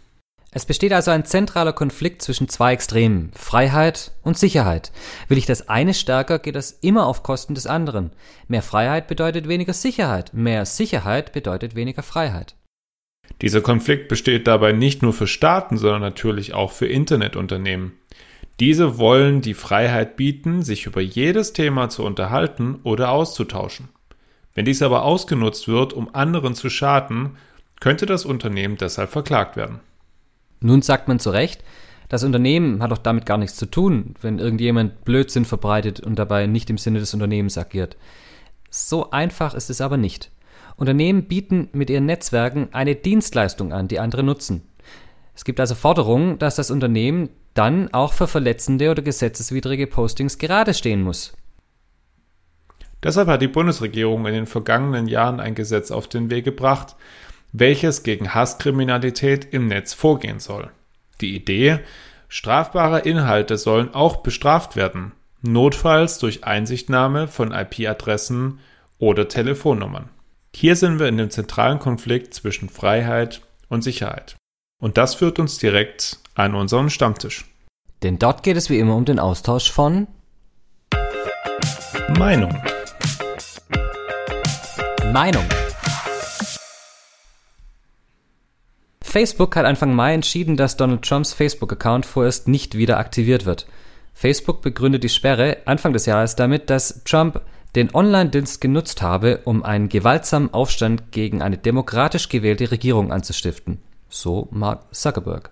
Es 0.50 0.66
besteht 0.66 0.92
also 0.92 1.12
ein 1.12 1.24
zentraler 1.24 1.72
Konflikt 1.72 2.22
zwischen 2.22 2.48
zwei 2.48 2.72
Extremen, 2.72 3.30
Freiheit 3.36 4.10
und 4.24 4.36
Sicherheit. 4.36 4.90
Will 5.28 5.38
ich 5.38 5.46
das 5.46 5.68
eine 5.68 5.94
stärker, 5.94 6.40
geht 6.40 6.56
das 6.56 6.72
immer 6.72 7.06
auf 7.06 7.22
Kosten 7.22 7.54
des 7.54 7.68
anderen. 7.68 8.10
Mehr 8.48 8.62
Freiheit 8.62 9.06
bedeutet 9.06 9.46
weniger 9.46 9.72
Sicherheit, 9.72 10.34
mehr 10.34 10.66
Sicherheit 10.66 11.32
bedeutet 11.32 11.76
weniger 11.76 12.02
Freiheit. 12.02 12.56
Dieser 13.42 13.60
Konflikt 13.60 14.08
besteht 14.08 14.48
dabei 14.48 14.72
nicht 14.72 15.02
nur 15.02 15.12
für 15.12 15.28
Staaten, 15.28 15.78
sondern 15.78 16.02
natürlich 16.02 16.52
auch 16.52 16.72
für 16.72 16.88
Internetunternehmen. 16.88 17.92
Diese 18.60 18.98
wollen 18.98 19.40
die 19.40 19.54
Freiheit 19.54 20.16
bieten, 20.16 20.62
sich 20.62 20.84
über 20.84 21.00
jedes 21.00 21.54
Thema 21.54 21.88
zu 21.88 22.04
unterhalten 22.04 22.78
oder 22.84 23.10
auszutauschen. 23.10 23.88
Wenn 24.54 24.66
dies 24.66 24.82
aber 24.82 25.02
ausgenutzt 25.02 25.66
wird, 25.66 25.94
um 25.94 26.14
anderen 26.14 26.54
zu 26.54 26.68
schaden, 26.68 27.38
könnte 27.80 28.04
das 28.04 28.26
Unternehmen 28.26 28.76
deshalb 28.76 29.08
verklagt 29.08 29.56
werden. 29.56 29.80
Nun 30.60 30.82
sagt 30.82 31.08
man 31.08 31.18
zu 31.18 31.30
Recht, 31.30 31.64
das 32.10 32.22
Unternehmen 32.22 32.82
hat 32.82 32.90
doch 32.90 32.98
damit 32.98 33.24
gar 33.24 33.38
nichts 33.38 33.56
zu 33.56 33.64
tun, 33.64 34.14
wenn 34.20 34.38
irgendjemand 34.38 35.06
Blödsinn 35.06 35.46
verbreitet 35.46 36.00
und 36.00 36.18
dabei 36.18 36.46
nicht 36.46 36.68
im 36.68 36.76
Sinne 36.76 36.98
des 36.98 37.14
Unternehmens 37.14 37.56
agiert. 37.56 37.96
So 38.68 39.10
einfach 39.10 39.54
ist 39.54 39.70
es 39.70 39.80
aber 39.80 39.96
nicht. 39.96 40.30
Unternehmen 40.76 41.24
bieten 41.24 41.70
mit 41.72 41.88
ihren 41.88 42.04
Netzwerken 42.06 42.68
eine 42.72 42.94
Dienstleistung 42.94 43.72
an, 43.72 43.88
die 43.88 44.00
andere 44.00 44.22
nutzen. 44.22 44.68
Es 45.34 45.44
gibt 45.44 45.60
also 45.60 45.74
Forderungen, 45.74 46.38
dass 46.38 46.56
das 46.56 46.70
Unternehmen 46.70 47.30
dann 47.54 47.92
auch 47.92 48.12
für 48.12 48.26
verletzende 48.26 48.90
oder 48.90 49.02
gesetzeswidrige 49.02 49.86
Postings 49.86 50.38
gerade 50.38 50.74
stehen 50.74 51.02
muss. 51.02 51.32
Deshalb 53.02 53.28
hat 53.28 53.42
die 53.42 53.48
Bundesregierung 53.48 54.26
in 54.26 54.34
den 54.34 54.46
vergangenen 54.46 55.06
Jahren 55.06 55.40
ein 55.40 55.54
Gesetz 55.54 55.90
auf 55.90 56.06
den 56.06 56.30
Weg 56.30 56.44
gebracht, 56.44 56.96
welches 57.52 58.02
gegen 58.02 58.34
Hasskriminalität 58.34 59.48
im 59.52 59.66
Netz 59.66 59.94
vorgehen 59.94 60.38
soll. 60.38 60.70
Die 61.20 61.34
Idee, 61.34 61.80
strafbare 62.28 63.00
Inhalte 63.00 63.56
sollen 63.56 63.94
auch 63.94 64.18
bestraft 64.18 64.76
werden, 64.76 65.12
notfalls 65.42 66.18
durch 66.18 66.44
Einsichtnahme 66.44 67.26
von 67.26 67.52
IP-Adressen 67.52 68.60
oder 68.98 69.28
Telefonnummern. 69.28 70.10
Hier 70.54 70.76
sind 70.76 70.98
wir 70.98 71.08
in 71.08 71.16
dem 71.16 71.30
zentralen 71.30 71.78
Konflikt 71.78 72.34
zwischen 72.34 72.68
Freiheit 72.68 73.40
und 73.68 73.82
Sicherheit. 73.82 74.36
Und 74.80 74.96
das 74.98 75.14
führt 75.14 75.38
uns 75.38 75.58
direkt 75.58 76.19
an 76.34 76.54
unseren 76.54 76.90
Stammtisch. 76.90 77.44
Denn 78.02 78.18
dort 78.18 78.42
geht 78.42 78.56
es 78.56 78.70
wie 78.70 78.78
immer 78.78 78.96
um 78.96 79.04
den 79.04 79.18
Austausch 79.18 79.70
von 79.70 80.06
Meinung. 82.18 82.56
Meinung. 85.12 85.44
Facebook 89.02 89.56
hat 89.56 89.66
Anfang 89.66 89.92
Mai 89.92 90.14
entschieden, 90.14 90.56
dass 90.56 90.76
Donald 90.76 91.02
Trumps 91.02 91.32
Facebook-Account 91.32 92.06
vorerst 92.06 92.46
nicht 92.46 92.76
wieder 92.76 92.98
aktiviert 92.98 93.44
wird. 93.44 93.66
Facebook 94.14 94.62
begründet 94.62 95.02
die 95.02 95.08
Sperre 95.08 95.58
Anfang 95.64 95.92
des 95.92 96.06
Jahres 96.06 96.36
damit, 96.36 96.70
dass 96.70 97.02
Trump 97.04 97.40
den 97.74 97.94
Online-Dienst 97.94 98.60
genutzt 98.60 99.02
habe, 99.02 99.40
um 99.44 99.64
einen 99.64 99.88
gewaltsamen 99.88 100.52
Aufstand 100.52 101.10
gegen 101.12 101.42
eine 101.42 101.58
demokratisch 101.58 102.28
gewählte 102.28 102.70
Regierung 102.70 103.12
anzustiften. 103.12 103.78
So 104.08 104.48
Mark 104.50 104.94
Zuckerberg. 104.94 105.50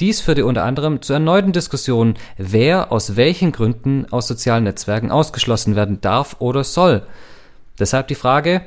Dies 0.00 0.20
führte 0.20 0.44
unter 0.44 0.64
anderem 0.64 1.02
zu 1.02 1.12
erneuten 1.12 1.52
Diskussionen, 1.52 2.14
wer 2.36 2.90
aus 2.90 3.16
welchen 3.16 3.52
Gründen 3.52 4.06
aus 4.10 4.26
sozialen 4.26 4.64
Netzwerken 4.64 5.10
ausgeschlossen 5.10 5.76
werden 5.76 6.00
darf 6.00 6.36
oder 6.40 6.64
soll. 6.64 7.06
Deshalb 7.78 8.08
die 8.08 8.16
Frage, 8.16 8.62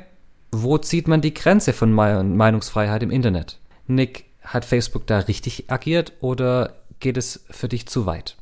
wo 0.50 0.78
zieht 0.78 1.08
man 1.08 1.20
die 1.20 1.34
Grenze 1.34 1.72
von 1.72 1.92
Meinungsfreiheit 1.92 3.02
im 3.02 3.10
Internet? 3.10 3.58
Nick, 3.86 4.24
hat 4.42 4.64
Facebook 4.64 5.06
da 5.06 5.18
richtig 5.18 5.70
agiert 5.70 6.14
oder 6.20 6.76
geht 7.00 7.18
es 7.18 7.44
für 7.50 7.68
dich 7.68 7.86
zu 7.86 8.06
weit? 8.06 8.36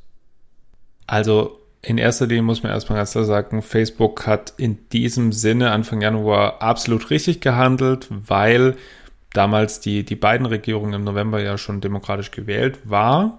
Also 1.08 1.60
in 1.82 1.98
erster 1.98 2.26
Linie 2.26 2.42
muss 2.42 2.62
man 2.62 2.72
erstmal 2.72 2.98
ganz 2.98 3.12
klar 3.12 3.24
sagen, 3.24 3.62
Facebook 3.62 4.26
hat 4.26 4.54
in 4.56 4.88
diesem 4.90 5.32
Sinne 5.32 5.70
Anfang 5.70 6.00
Januar 6.00 6.62
absolut 6.62 7.10
richtig 7.10 7.40
gehandelt, 7.40 8.08
weil 8.10 8.76
damals 9.36 9.80
die, 9.80 10.04
die 10.04 10.16
beiden 10.16 10.46
Regierungen 10.46 10.94
im 10.94 11.04
November 11.04 11.40
ja 11.40 11.58
schon 11.58 11.80
demokratisch 11.80 12.30
gewählt 12.30 12.78
war. 12.84 13.38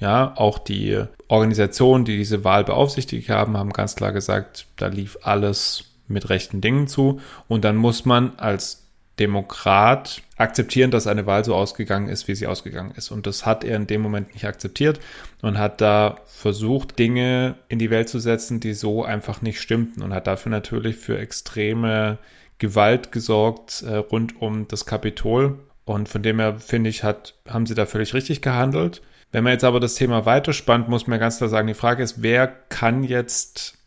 Ja, 0.00 0.32
auch 0.36 0.58
die 0.58 1.02
Organisationen, 1.26 2.04
die 2.04 2.16
diese 2.16 2.44
Wahl 2.44 2.64
beaufsichtigt 2.64 3.30
haben, 3.30 3.56
haben 3.56 3.72
ganz 3.72 3.96
klar 3.96 4.12
gesagt, 4.12 4.66
da 4.76 4.86
lief 4.86 5.18
alles 5.22 5.84
mit 6.06 6.30
rechten 6.30 6.60
Dingen 6.60 6.86
zu. 6.86 7.20
Und 7.48 7.64
dann 7.64 7.76
muss 7.76 8.04
man 8.04 8.38
als 8.38 8.84
Demokrat 9.18 10.22
akzeptieren, 10.36 10.90
dass 10.90 11.08
eine 11.08 11.26
Wahl 11.26 11.44
so 11.44 11.54
ausgegangen 11.54 12.08
ist, 12.08 12.28
wie 12.28 12.34
sie 12.34 12.46
ausgegangen 12.46 12.92
ist. 12.96 13.10
Und 13.10 13.26
das 13.26 13.44
hat 13.44 13.64
er 13.64 13.76
in 13.76 13.88
dem 13.88 14.00
Moment 14.00 14.32
nicht 14.34 14.46
akzeptiert 14.46 15.00
und 15.42 15.58
hat 15.58 15.80
da 15.80 16.18
versucht, 16.26 16.98
Dinge 16.98 17.56
in 17.68 17.80
die 17.80 17.90
Welt 17.90 18.08
zu 18.08 18.20
setzen, 18.20 18.60
die 18.60 18.74
so 18.74 19.04
einfach 19.04 19.42
nicht 19.42 19.60
stimmten 19.60 20.02
und 20.02 20.14
hat 20.14 20.28
dafür 20.28 20.50
natürlich 20.50 20.96
für 20.96 21.18
extreme 21.18 22.18
Gewalt 22.58 23.12
gesorgt 23.12 23.82
äh, 23.82 23.96
rund 23.96 24.40
um 24.40 24.68
das 24.68 24.86
Kapitol. 24.86 25.58
Und 25.84 26.08
von 26.08 26.22
dem 26.22 26.38
her, 26.38 26.58
finde 26.58 26.90
ich, 26.90 27.02
hat, 27.02 27.34
haben 27.48 27.66
sie 27.66 27.74
da 27.74 27.86
völlig 27.86 28.12
richtig 28.14 28.42
gehandelt. 28.42 29.00
Wenn 29.32 29.44
man 29.44 29.52
jetzt 29.52 29.64
aber 29.64 29.80
das 29.80 29.94
Thema 29.94 30.26
weiterspannt, 30.26 30.88
muss 30.88 31.06
man 31.06 31.18
ganz 31.18 31.38
klar 31.38 31.50
sagen, 31.50 31.68
die 31.68 31.74
Frage 31.74 32.02
ist, 32.02 32.22
wer 32.22 32.46
kann 32.46 33.04
jetzt 33.04 33.78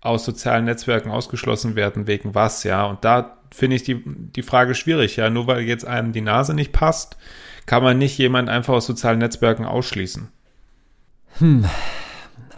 aus 0.00 0.24
sozialen 0.24 0.64
Netzwerken 0.64 1.10
ausgeschlossen 1.10 1.76
werden, 1.76 2.06
wegen 2.06 2.34
was, 2.34 2.64
ja? 2.64 2.84
Und 2.84 3.04
da 3.04 3.38
finde 3.52 3.76
ich 3.76 3.84
die, 3.84 4.02
die 4.04 4.42
Frage 4.42 4.74
schwierig, 4.74 5.16
ja. 5.16 5.30
Nur 5.30 5.46
weil 5.46 5.60
jetzt 5.62 5.86
einem 5.86 6.12
die 6.12 6.20
Nase 6.20 6.54
nicht 6.54 6.72
passt, 6.72 7.16
kann 7.66 7.82
man 7.82 7.98
nicht 7.98 8.18
jemand 8.18 8.48
einfach 8.48 8.74
aus 8.74 8.86
sozialen 8.86 9.20
Netzwerken 9.20 9.64
ausschließen. 9.64 10.28
Hm, 11.38 11.64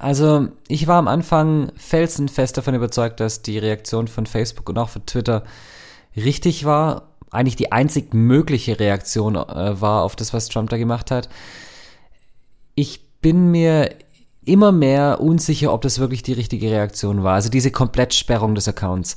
also 0.04 0.48
ich 0.68 0.86
war 0.86 0.98
am 0.98 1.08
Anfang 1.08 1.72
felsenfest 1.76 2.58
davon 2.58 2.74
überzeugt, 2.74 3.20
dass 3.20 3.40
die 3.40 3.56
Reaktion 3.56 4.06
von 4.06 4.26
Facebook 4.26 4.68
und 4.68 4.76
auch 4.76 4.90
von 4.90 5.06
Twitter 5.06 5.44
richtig 6.14 6.66
war. 6.66 7.14
Eigentlich 7.30 7.56
die 7.56 7.72
einzig 7.72 8.12
mögliche 8.12 8.78
Reaktion 8.78 9.34
äh, 9.34 9.80
war 9.80 10.02
auf 10.02 10.14
das, 10.14 10.34
was 10.34 10.48
Trump 10.48 10.68
da 10.68 10.76
gemacht 10.76 11.10
hat. 11.10 11.30
Ich 12.74 13.00
bin 13.22 13.50
mir 13.50 13.94
immer 14.44 14.72
mehr 14.72 15.22
unsicher, 15.22 15.72
ob 15.72 15.80
das 15.80 15.98
wirklich 15.98 16.22
die 16.22 16.34
richtige 16.34 16.70
Reaktion 16.70 17.22
war. 17.22 17.36
Also 17.36 17.48
diese 17.48 17.70
Komplettsperrung 17.70 18.54
des 18.54 18.68
Accounts. 18.68 19.16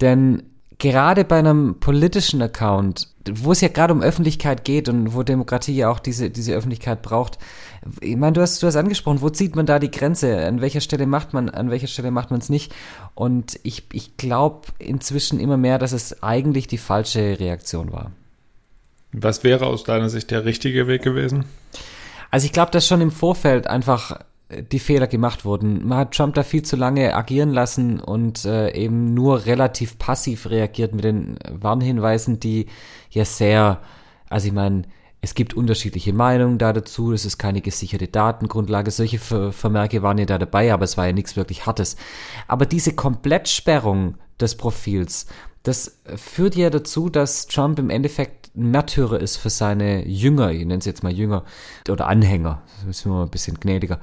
Denn 0.00 0.42
gerade 0.80 1.24
bei 1.24 1.38
einem 1.38 1.78
politischen 1.78 2.42
Account, 2.42 3.08
wo 3.30 3.52
es 3.52 3.60
ja 3.60 3.68
gerade 3.68 3.94
um 3.94 4.02
Öffentlichkeit 4.02 4.64
geht 4.64 4.88
und 4.88 5.14
wo 5.14 5.22
Demokratie 5.22 5.76
ja 5.76 5.90
auch 5.90 6.00
diese, 6.00 6.30
diese 6.30 6.54
Öffentlichkeit 6.54 7.02
braucht, 7.02 7.38
ich 8.00 8.16
meine, 8.16 8.32
du 8.32 8.40
hast, 8.40 8.62
du 8.62 8.66
hast 8.66 8.76
angesprochen, 8.76 9.22
wo 9.22 9.30
zieht 9.30 9.56
man 9.56 9.66
da 9.66 9.78
die 9.78 9.90
Grenze? 9.90 10.44
An 10.44 10.60
welcher 10.60 10.80
Stelle 10.80 11.06
macht 11.06 11.32
man, 11.32 11.48
an 11.48 11.70
welcher 11.70 11.86
Stelle 11.86 12.10
macht 12.10 12.30
man 12.30 12.40
es 12.40 12.48
nicht? 12.48 12.74
Und 13.14 13.58
ich, 13.62 13.84
ich 13.92 14.16
glaube 14.16 14.68
inzwischen 14.78 15.38
immer 15.38 15.56
mehr, 15.56 15.78
dass 15.78 15.92
es 15.92 16.22
eigentlich 16.22 16.66
die 16.66 16.78
falsche 16.78 17.38
Reaktion 17.38 17.92
war. 17.92 18.10
Was 19.12 19.44
wäre 19.44 19.66
aus 19.66 19.84
deiner 19.84 20.10
Sicht 20.10 20.30
der 20.30 20.44
richtige 20.44 20.86
Weg 20.86 21.02
gewesen? 21.02 21.44
Also 22.30 22.46
ich 22.46 22.52
glaube, 22.52 22.70
dass 22.70 22.86
schon 22.86 23.00
im 23.00 23.10
Vorfeld 23.10 23.66
einfach 23.66 24.20
die 24.70 24.78
Fehler 24.78 25.06
gemacht 25.06 25.44
wurden. 25.44 25.86
Man 25.86 25.98
hat 25.98 26.14
Trump 26.14 26.34
da 26.34 26.42
viel 26.42 26.62
zu 26.62 26.76
lange 26.76 27.14
agieren 27.14 27.50
lassen 27.50 28.00
und 28.00 28.44
äh, 28.44 28.72
eben 28.74 29.14
nur 29.14 29.46
relativ 29.46 29.98
passiv 29.98 30.50
reagiert 30.50 30.94
mit 30.94 31.04
den 31.04 31.38
Warnhinweisen, 31.48 32.40
die 32.40 32.66
ja 33.10 33.24
sehr, 33.24 33.80
also 34.28 34.48
ich 34.48 34.52
meine, 34.52 34.82
es 35.20 35.34
gibt 35.34 35.54
unterschiedliche 35.54 36.12
Meinungen 36.12 36.58
da 36.58 36.72
dazu, 36.72 37.12
es 37.12 37.24
ist 37.24 37.38
keine 37.38 37.60
gesicherte 37.60 38.08
Datengrundlage, 38.08 38.90
solche 38.90 39.18
Ver 39.18 39.52
Vermerke 39.52 40.02
waren 40.02 40.18
ja 40.18 40.24
da 40.24 40.38
dabei, 40.38 40.72
aber 40.72 40.84
es 40.84 40.96
war 40.96 41.06
ja 41.06 41.12
nichts 41.12 41.36
wirklich 41.36 41.66
Hartes. 41.66 41.96
Aber 42.48 42.66
diese 42.66 42.94
Komplettsperrung 42.94 44.16
des 44.40 44.56
Profils, 44.56 45.26
das 45.62 45.98
führt 46.16 46.56
ja 46.56 46.70
dazu, 46.70 47.10
dass 47.10 47.46
Trump 47.46 47.78
im 47.78 47.90
Endeffekt 47.90 48.56
ein 48.56 48.70
Märtyrer 48.70 49.20
ist 49.20 49.36
für 49.36 49.50
seine 49.50 50.08
Jünger, 50.08 50.50
ich 50.52 50.60
nenne 50.60 50.78
es 50.78 50.86
jetzt 50.86 51.02
mal 51.02 51.12
Jünger 51.12 51.44
oder 51.88 52.08
Anhänger, 52.08 52.62
das 52.80 52.96
ist 52.96 53.06
immer 53.06 53.22
ein 53.22 53.30
bisschen 53.30 53.60
gnädiger. 53.60 54.00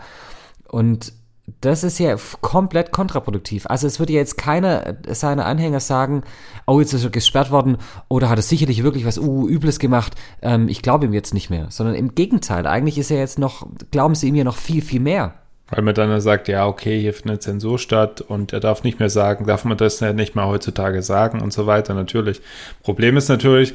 Und 0.70 1.14
das 1.62 1.84
ist 1.84 1.98
ja 2.00 2.16
komplett 2.42 2.92
kontraproduktiv. 2.92 3.68
Also 3.68 3.88
es 3.88 4.00
würde 4.00 4.14
ja 4.14 4.20
jetzt 4.20 4.38
keiner 4.38 4.98
seiner 5.08 5.46
Anhänger 5.46 5.80
sagen, 5.80 6.24
oh, 6.66 6.82
jetzt 6.82 6.94
ist 6.94 7.06
er 7.06 7.10
gesperrt 7.10 7.52
worden 7.52 7.78
oder 8.10 8.30
hat 8.30 8.38
er 8.38 8.44
sicherlich 8.44 8.84
wirklich 8.84 9.06
was 9.06 9.18
uh, 9.18 9.48
Übles 9.48 9.80
gemacht. 9.80 10.16
Ähm, 10.42 10.68
ich 10.68 10.82
glaube 10.82 11.06
ihm 11.06 11.14
jetzt 11.14 11.34
nicht 11.34 11.50
mehr. 11.50 11.68
Sondern 11.70 11.96
im 11.96 12.16
Gegenteil, 12.16 12.68
eigentlich 12.68 12.98
ist 12.98 13.12
er 13.12 13.20
jetzt 13.20 13.40
noch, 13.40 13.66
glauben 13.92 14.16
sie 14.16 14.28
ihm 14.28 14.36
ja 14.36 14.44
noch 14.44 14.58
viel, 14.58 14.82
viel 14.82 15.00
mehr. 15.00 15.36
Weil 15.70 15.84
man 15.84 15.96
dann 15.96 16.22
sagt, 16.22 16.48
ja, 16.48 16.66
okay, 16.66 17.00
hier 17.00 17.14
findet 17.14 17.44
Zensur 17.44 17.78
statt 17.78 18.22
und 18.22 18.54
er 18.54 18.62
darf 18.62 18.84
nicht 18.84 19.00
mehr 19.00 19.10
sagen, 19.10 19.46
darf 19.46 19.66
man 19.66 19.78
das 19.78 20.00
nicht 20.00 20.36
mal 20.36 20.48
heutzutage 20.48 21.02
sagen 21.02 21.42
und 21.42 21.52
so 21.52 21.66
weiter, 21.66 21.94
natürlich. 21.94 22.42
Problem 22.84 23.18
ist 23.18 23.28
natürlich, 23.28 23.74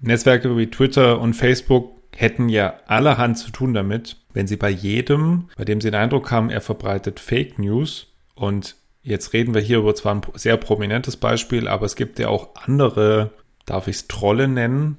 Netzwerke 0.00 0.56
wie 0.56 0.70
Twitter 0.70 1.20
und 1.20 1.34
Facebook 1.34 1.92
hätten 2.16 2.48
ja 2.48 2.74
allerhand 2.86 3.38
zu 3.38 3.50
tun 3.50 3.74
damit, 3.74 4.16
wenn 4.34 4.46
sie 4.46 4.56
bei 4.56 4.68
jedem, 4.68 5.48
bei 5.56 5.64
dem 5.64 5.80
sie 5.80 5.90
den 5.90 6.00
Eindruck 6.00 6.30
haben, 6.30 6.50
er 6.50 6.60
verbreitet 6.60 7.20
Fake 7.20 7.58
News 7.58 8.08
und 8.34 8.76
jetzt 9.02 9.32
reden 9.32 9.54
wir 9.54 9.60
hier 9.62 9.78
über 9.78 9.94
zwar 9.94 10.14
ein 10.14 10.22
sehr 10.34 10.56
prominentes 10.56 11.16
Beispiel, 11.16 11.68
aber 11.68 11.86
es 11.86 11.96
gibt 11.96 12.18
ja 12.18 12.28
auch 12.28 12.50
andere, 12.56 13.30
darf 13.64 13.88
ich 13.88 13.96
es 13.96 14.08
Trolle 14.08 14.48
nennen, 14.48 14.98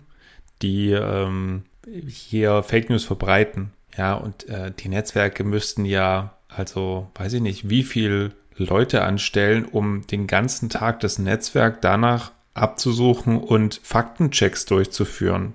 die 0.62 0.92
ähm, 0.92 1.64
hier 2.08 2.64
Fake 2.64 2.90
News 2.90 3.04
verbreiten. 3.04 3.72
Ja, 3.98 4.16
und 4.16 4.48
äh, 4.50 4.72
die 4.72 4.90
Netzwerke 4.90 5.44
müssten 5.44 5.86
ja, 5.86 6.38
also 6.48 7.10
weiß 7.16 7.34
ich 7.34 7.42
nicht, 7.42 7.70
wie 7.70 7.84
viel 7.84 8.34
Leute 8.58 9.04
anstellen, 9.04 9.66
um 9.66 10.08
den 10.08 10.28
ganzen 10.28 10.70
Tag 10.70 11.02
das 11.02 11.20
Netzwerk 11.20 11.82
danach 11.82 12.32
abzusuchen 12.54 13.38
und 13.38 13.82
Faktenchecks 13.84 14.66
durchzuführen. 14.66 15.54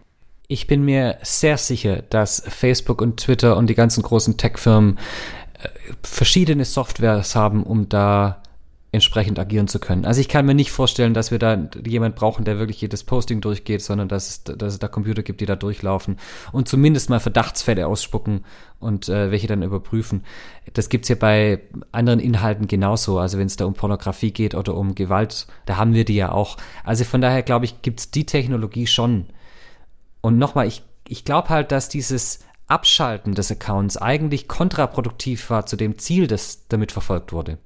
Ich 0.51 0.67
bin 0.67 0.85
mir 0.85 1.17
sehr 1.23 1.57
sicher, 1.59 2.03
dass 2.11 2.43
Facebook 2.45 3.01
und 3.01 3.19
Twitter 3.19 3.57
und 3.57 3.69
die 3.69 3.77
ganzen 3.77 4.03
großen 4.03 4.37
Tech-Firmen 4.37 4.99
äh, 5.63 5.69
verschiedene 6.03 6.65
Softwares 6.65 7.37
haben, 7.37 7.63
um 7.63 7.89
da 7.89 8.43
entsprechend 8.91 9.39
agieren 9.39 9.69
zu 9.69 9.79
können. 9.79 10.05
Also 10.05 10.21
ich 10.21 10.29
kann 10.29 10.47
mir 10.47 10.57
nicht 10.57 10.73
vorstellen, 10.73 11.15
dass 11.15 11.31
wir 11.31 11.39
da 11.39 11.69
jemand 11.87 12.17
brauchen, 12.17 12.45
der 12.45 12.59
wirklich 12.59 12.81
jedes 12.81 13.05
Posting 13.05 13.41
durchgeht, 13.41 13.81
sondern 13.81 14.09
dass 14.09 14.29
es, 14.29 14.43
dass 14.43 14.73
es 14.73 14.81
da 14.81 14.89
Computer 14.89 15.23
gibt, 15.23 15.41
die 15.41 15.47
da 15.47 15.55
durchlaufen 15.55 16.17
und 16.51 16.67
zumindest 16.67 17.11
mal 17.11 17.21
Verdachtsfälle 17.21 17.87
ausspucken 17.87 18.45
und 18.81 19.09
äh, 19.09 19.31
welche 19.31 19.47
dann 19.47 19.63
überprüfen. 19.63 20.25
Das 20.75 20.89
gibt's 20.89 21.09
ja 21.09 21.15
bei 21.15 21.61
anderen 21.93 22.19
Inhalten 22.19 22.67
genauso. 22.67 23.21
Also 23.21 23.39
wenn 23.39 23.47
es 23.47 23.55
da 23.55 23.67
um 23.67 23.75
Pornografie 23.75 24.33
geht 24.33 24.57
oder 24.57 24.75
um 24.75 24.97
Gewalt, 24.97 25.47
da 25.67 25.77
haben 25.77 25.95
wir 25.95 26.05
die 26.05 26.17
ja 26.17 26.33
auch. 26.33 26.57
Also 26.83 27.05
von 27.05 27.21
daher 27.21 27.45
glaube 27.45 27.67
ich, 27.67 27.83
gibt's 27.83 28.11
die 28.11 28.27
Technologie 28.27 28.89
schon. 28.89 29.27
Und 30.21 30.39
nochmal, 30.39 30.67
ich, 30.67 30.83
ich 31.09 31.25
glaube 31.25 31.49
halt, 31.49 31.73
dass 31.73 31.89
dieses 31.89 32.41
Abschalten 32.67 33.35
des 33.35 33.51
Accounts 33.51 33.97
eigentlich 33.97 34.49
kontraproduktiv 34.49 35.51
war 35.51 35.67
zu 35.67 35.77
dem 35.77 35.99
Ziel, 35.99 36.27
das 36.27 36.67
damit 36.69 36.93
verfolgt 36.93 37.33
wurde. 37.33 37.59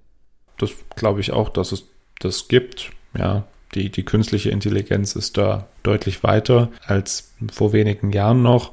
Das 0.58 0.70
glaube 0.96 1.20
ich 1.20 1.32
auch, 1.32 1.48
dass 1.48 1.72
es 1.72 1.86
das 2.20 2.48
gibt. 2.48 2.90
Ja, 3.16 3.44
die, 3.74 3.90
die 3.90 4.04
künstliche 4.04 4.50
Intelligenz 4.50 5.16
ist 5.16 5.36
da 5.36 5.66
deutlich 5.82 6.22
weiter 6.22 6.70
als 6.86 7.32
vor 7.52 7.72
wenigen 7.72 8.12
Jahren 8.12 8.42
noch. 8.42 8.72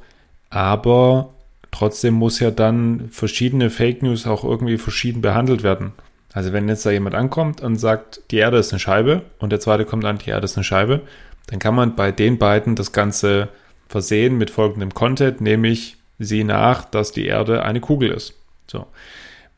Aber 0.49 1.33
Trotzdem 1.71 2.15
muss 2.15 2.39
ja 2.39 2.51
dann 2.51 3.09
verschiedene 3.09 3.69
Fake 3.69 4.03
News 4.03 4.27
auch 4.27 4.43
irgendwie 4.43 4.77
verschieden 4.77 5.21
behandelt 5.21 5.63
werden. 5.63 5.93
Also 6.33 6.53
wenn 6.53 6.69
jetzt 6.69 6.85
da 6.85 6.91
jemand 6.91 7.15
ankommt 7.15 7.61
und 7.61 7.77
sagt, 7.77 8.21
die 8.31 8.37
Erde 8.37 8.57
ist 8.57 8.71
eine 8.71 8.79
Scheibe 8.79 9.23
und 9.39 9.51
der 9.51 9.59
zweite 9.59 9.85
kommt 9.85 10.05
an, 10.05 10.17
die 10.17 10.29
Erde 10.29 10.45
ist 10.45 10.57
eine 10.57 10.63
Scheibe, 10.63 11.01
dann 11.47 11.59
kann 11.59 11.75
man 11.75 11.95
bei 11.95 12.11
den 12.11 12.37
beiden 12.37 12.75
das 12.75 12.91
Ganze 12.91 13.49
versehen 13.91 14.37
mit 14.37 14.49
folgendem 14.49 14.93
Content, 14.93 15.41
nämlich 15.41 15.97
sieh 16.17 16.43
nach, 16.43 16.85
dass 16.85 17.11
die 17.11 17.25
Erde 17.25 17.63
eine 17.63 17.81
Kugel 17.81 18.11
ist. 18.11 18.33
So. 18.67 18.87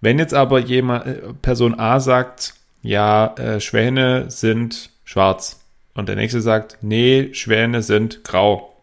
Wenn 0.02 0.20
jetzt 0.20 0.34
aber 0.34 0.60
jemand, 0.60 1.06
äh, 1.06 1.22
Person 1.42 1.80
A 1.80 2.00
sagt, 2.00 2.56
ja, 2.82 3.36
äh, 3.38 3.62
Schwäne 3.62 4.30
sind 4.30 4.90
schwarz 5.06 5.64
und 5.94 6.10
der 6.10 6.16
nächste 6.16 6.42
sagt, 6.42 6.80
nee, 6.82 7.30
Schwäne 7.34 7.82
sind 7.82 8.24
grau. 8.24 8.74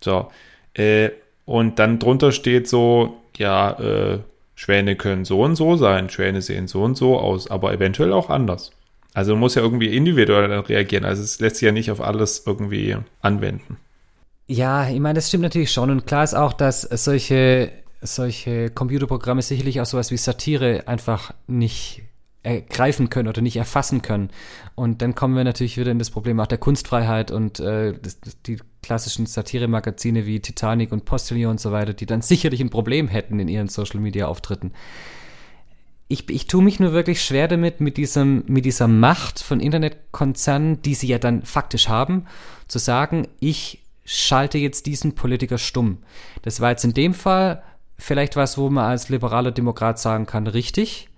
So. 0.00 0.30
Äh, 0.74 1.10
und 1.44 1.78
dann 1.78 1.98
drunter 1.98 2.32
steht 2.32 2.66
so, 2.68 3.18
ja, 3.36 3.78
äh, 3.78 4.18
Schwäne 4.54 4.96
können 4.96 5.24
so 5.24 5.42
und 5.42 5.56
so 5.56 5.76
sein, 5.76 6.08
Schwäne 6.08 6.40
sehen 6.40 6.68
so 6.68 6.82
und 6.82 6.96
so 6.96 7.18
aus, 7.18 7.50
aber 7.50 7.72
eventuell 7.72 8.12
auch 8.12 8.30
anders. 8.30 8.70
Also 9.14 9.36
muss 9.36 9.54
ja 9.54 9.62
irgendwie 9.62 9.94
individuell 9.94 10.50
reagieren. 10.60 11.04
Also 11.04 11.22
es 11.22 11.40
lässt 11.40 11.56
sich 11.56 11.66
ja 11.66 11.72
nicht 11.72 11.90
auf 11.90 12.00
alles 12.00 12.44
irgendwie 12.46 12.96
anwenden. 13.20 13.76
Ja, 14.52 14.86
ich 14.86 15.00
meine, 15.00 15.14
das 15.14 15.28
stimmt 15.28 15.44
natürlich 15.44 15.72
schon. 15.72 15.88
Und 15.88 16.06
klar 16.06 16.24
ist 16.24 16.34
auch, 16.34 16.52
dass 16.52 16.82
solche, 16.82 17.72
solche 18.02 18.68
Computerprogramme 18.68 19.40
sicherlich 19.40 19.80
auch 19.80 19.86
sowas 19.86 20.10
wie 20.10 20.18
Satire 20.18 20.86
einfach 20.86 21.32
nicht 21.46 22.02
ergreifen 22.42 23.08
können 23.08 23.28
oder 23.28 23.40
nicht 23.40 23.56
erfassen 23.56 24.02
können. 24.02 24.28
Und 24.74 25.00
dann 25.00 25.14
kommen 25.14 25.36
wir 25.36 25.44
natürlich 25.44 25.78
wieder 25.78 25.90
in 25.90 25.98
das 25.98 26.10
Problem 26.10 26.38
auch 26.38 26.46
der 26.46 26.58
Kunstfreiheit 26.58 27.30
und 27.30 27.60
äh, 27.60 27.94
das, 27.98 28.18
die 28.44 28.58
klassischen 28.82 29.24
Satire-Magazine 29.24 30.26
wie 30.26 30.40
Titanic 30.40 30.92
und 30.92 31.06
Postillon 31.06 31.52
und 31.52 31.60
so 31.60 31.72
weiter, 31.72 31.94
die 31.94 32.04
dann 32.04 32.20
sicherlich 32.20 32.60
ein 32.60 32.68
Problem 32.68 33.08
hätten 33.08 33.40
in 33.40 33.48
ihren 33.48 33.68
Social-Media-Auftritten. 33.68 34.72
Ich, 36.08 36.28
ich 36.28 36.46
tue 36.46 36.62
mich 36.62 36.78
nur 36.78 36.92
wirklich 36.92 37.24
schwer 37.24 37.48
damit, 37.48 37.80
mit, 37.80 37.96
diesem, 37.96 38.44
mit 38.48 38.66
dieser 38.66 38.86
Macht 38.86 39.42
von 39.42 39.60
Internetkonzernen, 39.60 40.82
die 40.82 40.92
sie 40.92 41.06
ja 41.06 41.18
dann 41.18 41.40
faktisch 41.40 41.88
haben, 41.88 42.26
zu 42.68 42.78
sagen, 42.78 43.28
ich 43.40 43.81
schalte 44.04 44.58
jetzt 44.58 44.86
diesen 44.86 45.14
Politiker 45.14 45.58
stumm. 45.58 45.98
Das 46.42 46.60
war 46.60 46.70
jetzt 46.70 46.84
in 46.84 46.94
dem 46.94 47.14
Fall 47.14 47.62
vielleicht 47.96 48.36
was, 48.36 48.58
wo 48.58 48.68
man 48.68 48.84
als 48.84 49.08
liberaler 49.08 49.52
Demokrat 49.52 49.98
sagen 49.98 50.26
kann, 50.26 50.46
richtig, 50.46 51.08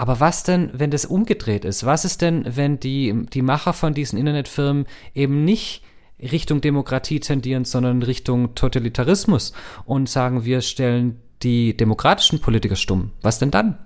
aber 0.00 0.18
was 0.18 0.44
denn, 0.44 0.70
wenn 0.72 0.90
das 0.90 1.04
umgedreht 1.04 1.66
ist? 1.66 1.84
Was 1.84 2.06
ist 2.06 2.22
denn, 2.22 2.44
wenn 2.56 2.80
die, 2.80 3.26
die 3.34 3.42
Macher 3.42 3.74
von 3.74 3.92
diesen 3.92 4.18
Internetfirmen 4.18 4.86
eben 5.14 5.44
nicht 5.44 5.82
Richtung 6.18 6.62
Demokratie 6.62 7.20
tendieren, 7.20 7.66
sondern 7.66 8.02
Richtung 8.02 8.54
Totalitarismus 8.54 9.52
und 9.84 10.08
sagen, 10.08 10.46
wir 10.46 10.62
stellen 10.62 11.20
die 11.42 11.76
demokratischen 11.76 12.40
Politiker 12.40 12.76
stumm? 12.76 13.10
Was 13.20 13.40
denn 13.40 13.50
dann? 13.50 13.78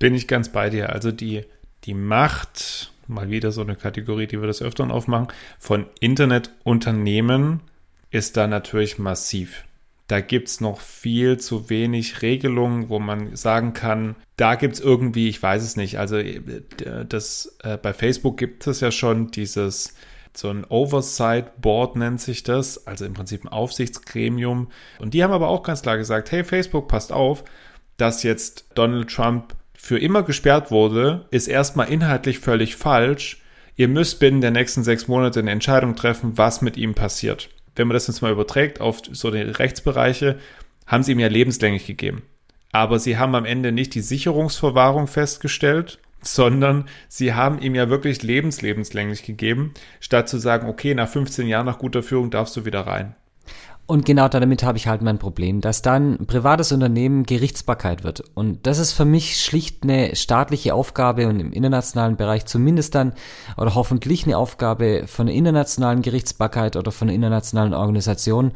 Bin 0.00 0.14
ich 0.14 0.26
ganz 0.26 0.48
bei 0.48 0.70
dir. 0.70 0.90
Also 0.90 1.12
die, 1.12 1.44
die 1.84 1.94
Macht, 1.94 2.92
mal 3.06 3.30
wieder 3.30 3.52
so 3.52 3.60
eine 3.60 3.76
Kategorie, 3.76 4.26
die 4.26 4.40
wir 4.40 4.48
das 4.48 4.60
öfter 4.60 4.90
aufmachen, 4.90 5.28
von 5.60 5.86
Internetunternehmen 6.00 7.60
ist 8.14 8.36
da 8.36 8.46
natürlich 8.46 9.00
massiv. 9.00 9.64
Da 10.06 10.20
gibt 10.20 10.46
es 10.46 10.60
noch 10.60 10.80
viel 10.80 11.38
zu 11.38 11.68
wenig 11.68 12.22
Regelungen, 12.22 12.88
wo 12.88 13.00
man 13.00 13.34
sagen 13.34 13.72
kann, 13.72 14.14
da 14.36 14.54
gibt 14.54 14.74
es 14.74 14.80
irgendwie, 14.80 15.28
ich 15.28 15.42
weiß 15.42 15.64
es 15.64 15.74
nicht, 15.74 15.98
also 15.98 16.18
äh, 16.18 16.40
das, 17.08 17.56
äh, 17.64 17.76
bei 17.76 17.92
Facebook 17.92 18.36
gibt 18.36 18.68
es 18.68 18.78
ja 18.78 18.92
schon 18.92 19.32
dieses, 19.32 19.94
so 20.32 20.48
ein 20.48 20.64
Oversight 20.64 21.60
Board 21.60 21.96
nennt 21.96 22.20
sich 22.20 22.44
das, 22.44 22.86
also 22.86 23.04
im 23.04 23.14
Prinzip 23.14 23.44
ein 23.44 23.48
Aufsichtsgremium. 23.48 24.68
Und 25.00 25.12
die 25.12 25.24
haben 25.24 25.32
aber 25.32 25.48
auch 25.48 25.64
ganz 25.64 25.82
klar 25.82 25.96
gesagt, 25.96 26.30
hey 26.30 26.44
Facebook, 26.44 26.86
passt 26.86 27.10
auf, 27.10 27.42
dass 27.96 28.22
jetzt 28.22 28.66
Donald 28.76 29.10
Trump 29.10 29.56
für 29.74 29.98
immer 29.98 30.22
gesperrt 30.22 30.70
wurde, 30.70 31.26
ist 31.32 31.48
erstmal 31.48 31.88
inhaltlich 31.88 32.38
völlig 32.38 32.76
falsch. 32.76 33.42
Ihr 33.74 33.88
müsst 33.88 34.20
binnen 34.20 34.40
der 34.40 34.52
nächsten 34.52 34.84
sechs 34.84 35.08
Monate 35.08 35.40
eine 35.40 35.50
Entscheidung 35.50 35.96
treffen, 35.96 36.38
was 36.38 36.62
mit 36.62 36.76
ihm 36.76 36.94
passiert 36.94 37.48
wenn 37.76 37.88
man 37.88 37.94
das 37.94 38.06
jetzt 38.06 38.22
mal 38.22 38.32
überträgt 38.32 38.80
auf 38.80 39.02
so 39.10 39.30
die 39.30 39.40
Rechtsbereiche, 39.40 40.38
haben 40.86 41.02
sie 41.02 41.12
ihm 41.12 41.20
ja 41.20 41.28
lebenslänglich 41.28 41.86
gegeben. 41.86 42.22
Aber 42.72 42.98
sie 42.98 43.18
haben 43.18 43.34
am 43.34 43.44
Ende 43.44 43.72
nicht 43.72 43.94
die 43.94 44.00
Sicherungsverwahrung 44.00 45.06
festgestellt, 45.06 45.98
sondern 46.22 46.88
sie 47.08 47.34
haben 47.34 47.58
ihm 47.60 47.74
ja 47.74 47.88
wirklich 47.88 48.22
lebenslebenslänglich 48.22 49.22
gegeben, 49.22 49.74
statt 50.00 50.28
zu 50.28 50.38
sagen, 50.38 50.68
okay, 50.68 50.94
nach 50.94 51.08
15 51.08 51.46
Jahren 51.46 51.66
nach 51.66 51.78
guter 51.78 52.02
Führung 52.02 52.30
darfst 52.30 52.56
du 52.56 52.64
wieder 52.64 52.80
rein. 52.80 53.14
Und 53.86 54.06
genau 54.06 54.28
damit 54.28 54.62
habe 54.62 54.78
ich 54.78 54.86
halt 54.88 55.02
mein 55.02 55.18
Problem, 55.18 55.60
dass 55.60 55.82
dann 55.82 56.26
privates 56.26 56.72
Unternehmen 56.72 57.24
Gerichtsbarkeit 57.24 58.02
wird. 58.02 58.24
Und 58.32 58.66
das 58.66 58.78
ist 58.78 58.94
für 58.94 59.04
mich 59.04 59.38
schlicht 59.42 59.82
eine 59.82 60.16
staatliche 60.16 60.74
Aufgabe 60.74 61.28
und 61.28 61.38
im 61.38 61.52
internationalen 61.52 62.16
Bereich 62.16 62.46
zumindest 62.46 62.94
dann 62.94 63.12
oder 63.58 63.74
hoffentlich 63.74 64.24
eine 64.24 64.38
Aufgabe 64.38 65.04
von 65.06 65.28
einer 65.28 65.36
internationalen 65.36 66.00
Gerichtsbarkeit 66.00 66.76
oder 66.76 66.92
von 66.92 67.08
einer 67.08 67.16
internationalen 67.16 67.74
Organisation, 67.74 68.52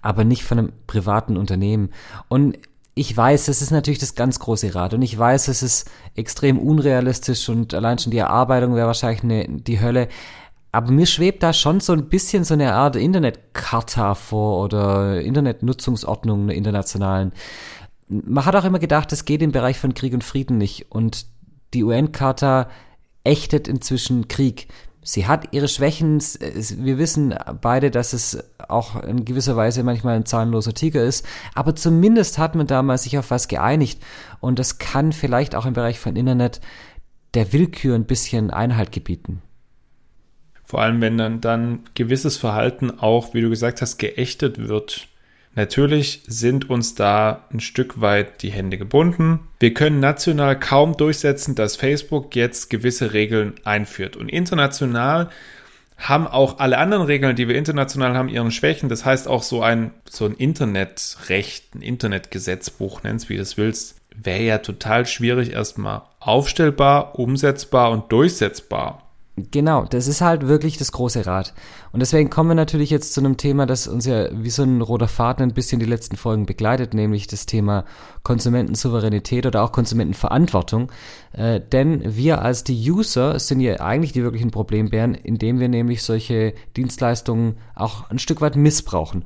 aber 0.00 0.24
nicht 0.24 0.42
von 0.42 0.58
einem 0.58 0.72
privaten 0.88 1.36
Unternehmen. 1.36 1.90
Und 2.28 2.58
ich 2.94 3.16
weiß, 3.16 3.48
es 3.48 3.62
ist 3.62 3.70
natürlich 3.70 4.00
das 4.00 4.16
ganz 4.16 4.38
große 4.38 4.74
Rad 4.74 4.94
und 4.94 5.02
ich 5.02 5.16
weiß, 5.18 5.48
es 5.48 5.62
ist 5.62 5.90
extrem 6.14 6.58
unrealistisch 6.58 7.48
und 7.48 7.72
allein 7.72 7.98
schon 7.98 8.10
die 8.10 8.18
Erarbeitung 8.18 8.74
wäre 8.74 8.88
wahrscheinlich 8.88 9.22
eine, 9.22 9.46
die 9.48 9.80
Hölle. 9.80 10.08
Aber 10.72 10.90
mir 10.90 11.06
schwebt 11.06 11.42
da 11.42 11.52
schon 11.52 11.80
so 11.80 11.92
ein 11.92 12.08
bisschen 12.08 12.44
so 12.44 12.54
eine 12.54 12.74
Art 12.74 12.96
Internetcharta 12.96 14.14
vor 14.14 14.64
oder 14.64 15.20
Internetnutzungsordnung 15.20 16.44
einer 16.44 16.54
internationalen. 16.54 17.32
Man 18.08 18.46
hat 18.46 18.56
auch 18.56 18.64
immer 18.64 18.78
gedacht, 18.78 19.12
es 19.12 19.26
geht 19.26 19.42
im 19.42 19.52
Bereich 19.52 19.78
von 19.78 19.92
Krieg 19.92 20.14
und 20.14 20.24
Frieden 20.24 20.56
nicht. 20.56 20.90
Und 20.90 21.26
die 21.74 21.84
UN-Charta 21.84 22.70
ächtet 23.22 23.68
inzwischen 23.68 24.28
Krieg. 24.28 24.68
Sie 25.02 25.26
hat 25.26 25.52
ihre 25.52 25.68
Schwächen. 25.68 26.20
Wir 26.20 26.96
wissen 26.96 27.34
beide, 27.60 27.90
dass 27.90 28.14
es 28.14 28.42
auch 28.68 29.02
in 29.02 29.26
gewisser 29.26 29.56
Weise 29.56 29.82
manchmal 29.82 30.16
ein 30.16 30.26
zahnloser 30.26 30.72
Tiger 30.72 31.04
ist. 31.04 31.26
Aber 31.54 31.76
zumindest 31.76 32.38
hat 32.38 32.54
man 32.54 32.66
damals 32.66 33.02
sich 33.02 33.18
auf 33.18 33.30
was 33.30 33.48
geeinigt. 33.48 34.02
Und 34.40 34.58
das 34.58 34.78
kann 34.78 35.12
vielleicht 35.12 35.54
auch 35.54 35.66
im 35.66 35.74
Bereich 35.74 35.98
von 35.98 36.16
Internet 36.16 36.62
der 37.34 37.52
Willkür 37.52 37.94
ein 37.94 38.06
bisschen 38.06 38.50
Einhalt 38.50 38.90
gebieten. 38.90 39.42
Vor 40.72 40.80
allem, 40.80 41.02
wenn 41.02 41.18
dann, 41.18 41.42
dann 41.42 41.80
gewisses 41.92 42.38
Verhalten 42.38 42.98
auch, 42.98 43.34
wie 43.34 43.42
du 43.42 43.50
gesagt 43.50 43.82
hast, 43.82 43.98
geächtet 43.98 44.68
wird. 44.68 45.06
Natürlich 45.54 46.22
sind 46.26 46.70
uns 46.70 46.94
da 46.94 47.44
ein 47.52 47.60
Stück 47.60 48.00
weit 48.00 48.42
die 48.42 48.52
Hände 48.52 48.78
gebunden. 48.78 49.40
Wir 49.60 49.74
können 49.74 50.00
national 50.00 50.58
kaum 50.58 50.96
durchsetzen, 50.96 51.54
dass 51.54 51.76
Facebook 51.76 52.34
jetzt 52.34 52.70
gewisse 52.70 53.12
Regeln 53.12 53.52
einführt. 53.64 54.16
Und 54.16 54.30
international 54.30 55.28
haben 55.98 56.26
auch 56.26 56.58
alle 56.58 56.78
anderen 56.78 57.04
Regeln, 57.04 57.36
die 57.36 57.48
wir 57.48 57.56
international 57.56 58.16
haben, 58.16 58.30
ihren 58.30 58.50
Schwächen. 58.50 58.88
Das 58.88 59.04
heißt 59.04 59.28
auch 59.28 59.42
so 59.42 59.60
ein, 59.60 59.90
so 60.08 60.24
ein 60.24 60.32
Internetrecht, 60.32 61.74
ein 61.74 61.82
Internetgesetzbuch, 61.82 63.02
nennst 63.02 63.28
wie 63.28 63.36
du 63.36 63.42
es 63.42 63.58
willst, 63.58 63.96
wäre 64.16 64.42
ja 64.42 64.56
total 64.56 65.04
schwierig 65.04 65.52
erstmal 65.52 66.00
aufstellbar, 66.18 67.18
umsetzbar 67.18 67.90
und 67.90 68.10
durchsetzbar. 68.10 69.01
Genau, 69.36 69.86
das 69.86 70.08
ist 70.08 70.20
halt 70.20 70.46
wirklich 70.46 70.76
das 70.76 70.92
große 70.92 71.24
Rad. 71.24 71.54
Und 71.90 72.00
deswegen 72.00 72.28
kommen 72.28 72.50
wir 72.50 72.54
natürlich 72.54 72.90
jetzt 72.90 73.14
zu 73.14 73.20
einem 73.20 73.38
Thema, 73.38 73.64
das 73.64 73.88
uns 73.88 74.04
ja 74.04 74.28
wie 74.30 74.50
so 74.50 74.62
ein 74.62 74.82
roter 74.82 75.08
Faden 75.08 75.42
ein 75.42 75.54
bisschen 75.54 75.80
die 75.80 75.86
letzten 75.86 76.16
Folgen 76.16 76.44
begleitet, 76.44 76.92
nämlich 76.92 77.28
das 77.28 77.46
Thema 77.46 77.86
Konsumentensouveränität 78.24 79.46
oder 79.46 79.62
auch 79.62 79.72
Konsumentenverantwortung. 79.72 80.92
Äh, 81.32 81.60
denn 81.60 82.14
wir 82.14 82.42
als 82.42 82.62
die 82.62 82.90
User 82.90 83.38
sind 83.38 83.60
ja 83.60 83.80
eigentlich 83.80 84.12
die 84.12 84.22
wirklichen 84.22 84.50
Problembären, 84.50 85.14
indem 85.14 85.60
wir 85.60 85.68
nämlich 85.70 86.02
solche 86.02 86.52
Dienstleistungen 86.76 87.56
auch 87.74 88.10
ein 88.10 88.18
Stück 88.18 88.42
weit 88.42 88.56
missbrauchen. 88.56 89.24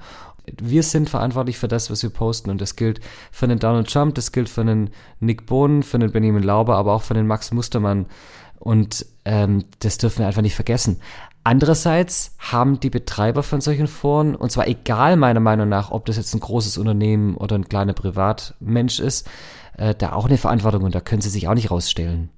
Wir 0.63 0.85
sind 0.85 1.11
verantwortlich 1.11 1.59
für 1.59 1.67
das, 1.67 1.91
was 1.91 2.05
wir 2.05 2.11
posten 2.11 2.51
und 2.51 2.61
das 2.61 2.77
gilt 2.77 3.01
für 3.33 3.49
den 3.49 3.59
Donald 3.59 3.93
Trump, 3.93 4.15
das 4.15 4.31
gilt 4.31 4.49
für 4.49 4.65
den 4.65 4.91
Nick 5.19 5.47
Bohnen, 5.47 5.83
für 5.83 5.99
den 5.99 6.13
Benjamin 6.13 6.45
Lauber, 6.45 6.77
aber 6.77 6.93
auch 6.93 7.03
für 7.03 7.15
den 7.15 7.27
Max 7.27 7.51
Mustermann 7.51 8.07
und 8.67 9.07
ähm, 9.25 9.65
das 9.79 9.97
dürfen 9.99 10.19
wir 10.19 10.27
einfach 10.27 10.43
nicht 10.43 10.57
vergessen. 10.57 11.01
Andererseits 11.45 12.35
haben 12.39 12.81
die 12.81 12.91
Betreiber 12.91 13.45
von 13.45 13.61
solchen 13.61 13.87
Foren, 13.87 14.35
und 14.35 14.51
zwar 14.51 14.67
egal 14.67 15.17
meiner 15.17 15.39
Meinung 15.39 15.69
nach, 15.69 15.93
ob 15.93 16.05
das 16.07 16.17
jetzt 16.17 16.35
ein 16.35 16.41
großes 16.41 16.77
Unternehmen 16.77 17.37
oder 17.37 17.55
ein 17.55 17.69
kleiner 17.69 17.93
Privatmensch 17.93 18.99
ist, 18.99 19.29
äh, 19.79 19.95
da 19.95 20.13
auch 20.13 20.27
eine 20.27 20.39
Verantwortung 20.39 20.83
und 20.83 20.97
da 20.97 21.01
können 21.01 21.23
sie 21.23 21.31
sich 21.31 21.47
auch 21.47 21.55
nicht 21.55 21.71
rausstellen. 21.71 22.31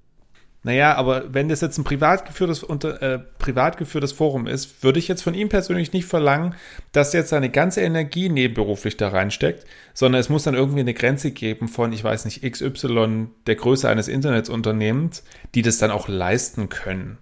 Naja, 0.65 0.97
aber 0.97 1.33
wenn 1.33 1.49
das 1.49 1.61
jetzt 1.61 1.79
ein 1.79 1.85
privat 1.85 2.27
geführtes, 2.27 2.65
unter, 2.65 3.01
äh, 3.01 3.19
privat 3.39 3.79
geführtes 3.79 4.13
Forum 4.13 4.47
ist, 4.47 4.83
würde 4.83 4.99
ich 4.99 5.07
jetzt 5.07 5.23
von 5.23 5.35
ihm 5.35 5.49
persönlich 5.49 5.93
nicht 5.93 6.07
verlangen, 6.07 6.55
dass 6.93 7.15
er 7.15 7.21
jetzt 7.21 7.31
seine 7.31 7.49
ganze 7.49 7.81
Energie 7.81 8.29
nebenberuflich 8.29 8.97
da 8.97 9.09
reinsteckt, 9.09 9.65
sondern 9.95 10.21
es 10.21 10.29
muss 10.29 10.43
dann 10.43 10.55
irgendwie 10.55 10.81
eine 10.81 10.95
Grenze 10.95 11.31
geben 11.31 11.69
von, 11.69 11.93
ich 11.93 12.03
weiß 12.03 12.25
nicht, 12.25 12.43
XY 12.43 13.29
der 13.47 13.55
Größe 13.55 13.89
eines 13.89 14.09
Internetunternehmens, 14.09 15.23
die 15.55 15.63
das 15.63 15.79
dann 15.79 15.93
auch 15.93 16.09
leisten 16.09 16.69
können. 16.69 17.19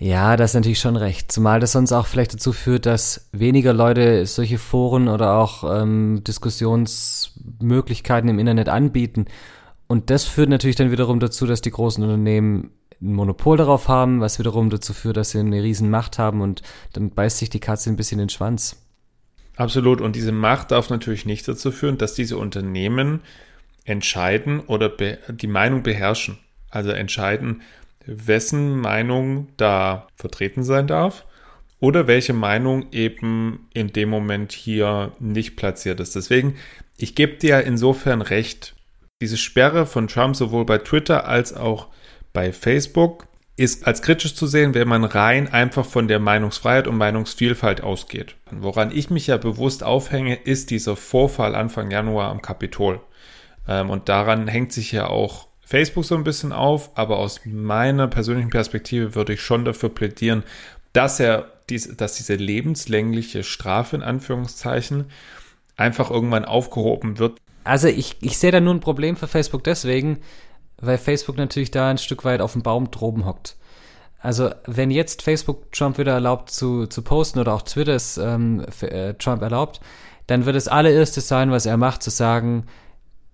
Ja, 0.00 0.36
das 0.36 0.52
ist 0.52 0.54
natürlich 0.54 0.78
schon 0.78 0.96
recht. 0.96 1.32
Zumal 1.32 1.58
das 1.58 1.72
sonst 1.72 1.92
auch 1.92 2.06
vielleicht 2.06 2.32
dazu 2.32 2.52
führt, 2.52 2.86
dass 2.86 3.28
weniger 3.32 3.72
Leute 3.72 4.26
solche 4.26 4.58
Foren 4.58 5.08
oder 5.08 5.34
auch 5.34 5.64
ähm, 5.64 6.22
Diskussions 6.22 7.32
Möglichkeiten 7.60 8.28
im 8.28 8.38
Internet 8.38 8.68
anbieten. 8.68 9.26
Und 9.88 10.10
das 10.10 10.24
führt 10.24 10.50
natürlich 10.50 10.76
dann 10.76 10.92
wiederum 10.92 11.18
dazu, 11.18 11.46
dass 11.46 11.62
die 11.62 11.70
großen 11.70 12.04
Unternehmen 12.04 12.70
ein 13.00 13.12
Monopol 13.12 13.56
darauf 13.56 13.88
haben, 13.88 14.20
was 14.20 14.38
wiederum 14.38 14.70
dazu 14.70 14.92
führt, 14.92 15.16
dass 15.16 15.30
sie 15.30 15.38
eine 15.38 15.62
riesen 15.62 15.90
Macht 15.90 16.18
haben 16.18 16.40
und 16.40 16.62
dann 16.92 17.10
beißt 17.10 17.38
sich 17.38 17.50
die 17.50 17.60
Katze 17.60 17.90
ein 17.90 17.96
bisschen 17.96 18.18
in 18.18 18.26
den 18.26 18.30
Schwanz. 18.30 18.76
Absolut. 19.56 20.00
Und 20.00 20.14
diese 20.14 20.32
Macht 20.32 20.70
darf 20.70 20.90
natürlich 20.90 21.26
nicht 21.26 21.48
dazu 21.48 21.72
führen, 21.72 21.98
dass 21.98 22.14
diese 22.14 22.36
Unternehmen 22.36 23.20
entscheiden 23.84 24.60
oder 24.60 24.88
die 24.88 25.46
Meinung 25.46 25.82
beherrschen. 25.82 26.38
Also 26.70 26.90
entscheiden, 26.90 27.62
wessen 28.04 28.78
Meinung 28.78 29.48
da 29.56 30.06
vertreten 30.16 30.62
sein 30.62 30.86
darf 30.86 31.24
oder 31.80 32.06
welche 32.06 32.34
Meinung 32.34 32.86
eben 32.92 33.68
in 33.72 33.92
dem 33.92 34.10
Moment 34.10 34.52
hier 34.52 35.12
nicht 35.18 35.56
platziert 35.56 36.00
ist. 36.00 36.14
Deswegen, 36.14 36.56
ich 36.96 37.14
gebe 37.14 37.36
dir 37.36 37.64
insofern 37.64 38.20
recht, 38.22 38.74
diese 39.20 39.36
Sperre 39.36 39.86
von 39.86 40.08
Trump 40.08 40.36
sowohl 40.36 40.64
bei 40.64 40.78
Twitter 40.78 41.26
als 41.26 41.52
auch 41.54 41.88
bei 42.32 42.52
Facebook 42.52 43.26
ist 43.56 43.88
als 43.88 44.02
kritisch 44.02 44.36
zu 44.36 44.46
sehen, 44.46 44.74
wenn 44.74 44.86
man 44.86 45.02
rein 45.02 45.52
einfach 45.52 45.84
von 45.84 46.06
der 46.06 46.20
Meinungsfreiheit 46.20 46.86
und 46.86 46.96
Meinungsvielfalt 46.96 47.82
ausgeht. 47.82 48.36
Woran 48.52 48.92
ich 48.92 49.10
mich 49.10 49.26
ja 49.26 49.36
bewusst 49.36 49.82
aufhänge, 49.82 50.36
ist 50.36 50.70
dieser 50.70 50.94
Vorfall 50.94 51.56
Anfang 51.56 51.90
Januar 51.90 52.30
am 52.30 52.40
Kapitol. 52.40 53.00
Ähm, 53.66 53.90
und 53.90 54.08
daran 54.08 54.46
hängt 54.46 54.72
sich 54.72 54.92
ja 54.92 55.08
auch 55.08 55.48
Facebook 55.60 56.04
so 56.04 56.14
ein 56.14 56.22
bisschen 56.22 56.52
auf, 56.52 56.96
aber 56.96 57.18
aus 57.18 57.40
meiner 57.44 58.06
persönlichen 58.06 58.50
Perspektive 58.50 59.16
würde 59.16 59.32
ich 59.32 59.42
schon 59.42 59.64
dafür 59.64 59.88
plädieren, 59.88 60.44
dass 60.92 61.18
er 61.18 61.50
dies, 61.68 61.96
dass 61.96 62.14
diese 62.14 62.36
lebenslängliche 62.36 63.42
Strafe 63.42 63.96
in 63.96 64.02
Anführungszeichen 64.02 65.06
einfach 65.76 66.10
irgendwann 66.12 66.44
aufgehoben 66.44 67.18
wird. 67.18 67.40
Also 67.68 67.88
ich, 67.88 68.16
ich 68.20 68.38
sehe 68.38 68.50
da 68.50 68.60
nur 68.60 68.74
ein 68.74 68.80
Problem 68.80 69.16
für 69.16 69.28
Facebook 69.28 69.62
deswegen, 69.62 70.20
weil 70.80 70.96
Facebook 70.96 71.36
natürlich 71.36 71.70
da 71.70 71.90
ein 71.90 71.98
Stück 71.98 72.24
weit 72.24 72.40
auf 72.40 72.52
dem 72.52 72.62
Baum 72.62 72.90
droben 72.90 73.26
hockt. 73.26 73.56
Also 74.20 74.50
wenn 74.66 74.90
jetzt 74.90 75.22
Facebook 75.22 75.70
Trump 75.70 75.98
wieder 75.98 76.12
erlaubt 76.12 76.50
zu, 76.50 76.86
zu 76.86 77.02
posten 77.02 77.38
oder 77.38 77.54
auch 77.54 77.62
Twitter 77.62 77.94
es 77.94 78.16
ähm, 78.16 78.64
äh, 78.80 79.14
Trump 79.14 79.42
erlaubt, 79.42 79.80
dann 80.26 80.46
wird 80.46 80.56
das 80.56 80.66
allererste 80.66 81.20
sein, 81.20 81.50
was 81.50 81.66
er 81.66 81.76
macht, 81.76 82.02
zu 82.02 82.10
sagen, 82.10 82.64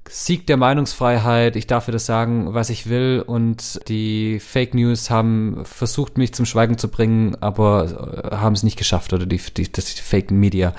Sieg 0.08 0.46
der 0.46 0.58
Meinungsfreiheit, 0.58 1.56
ich 1.56 1.66
darf 1.66 1.86
das 1.86 2.04
sagen, 2.04 2.52
was 2.52 2.68
ich 2.68 2.88
will 2.88 3.24
und 3.26 3.80
die 3.88 4.38
Fake 4.38 4.74
News 4.74 5.08
haben 5.08 5.64
versucht, 5.64 6.18
mich 6.18 6.34
zum 6.34 6.44
Schweigen 6.44 6.76
zu 6.76 6.88
bringen, 6.88 7.36
aber 7.40 8.32
äh, 8.32 8.36
haben 8.36 8.52
es 8.52 8.64
nicht 8.64 8.76
geschafft 8.76 9.12
oder 9.12 9.26
die, 9.26 9.38
die, 9.38 9.70
das 9.70 9.92
Fake 9.92 10.30
Media. 10.30 10.74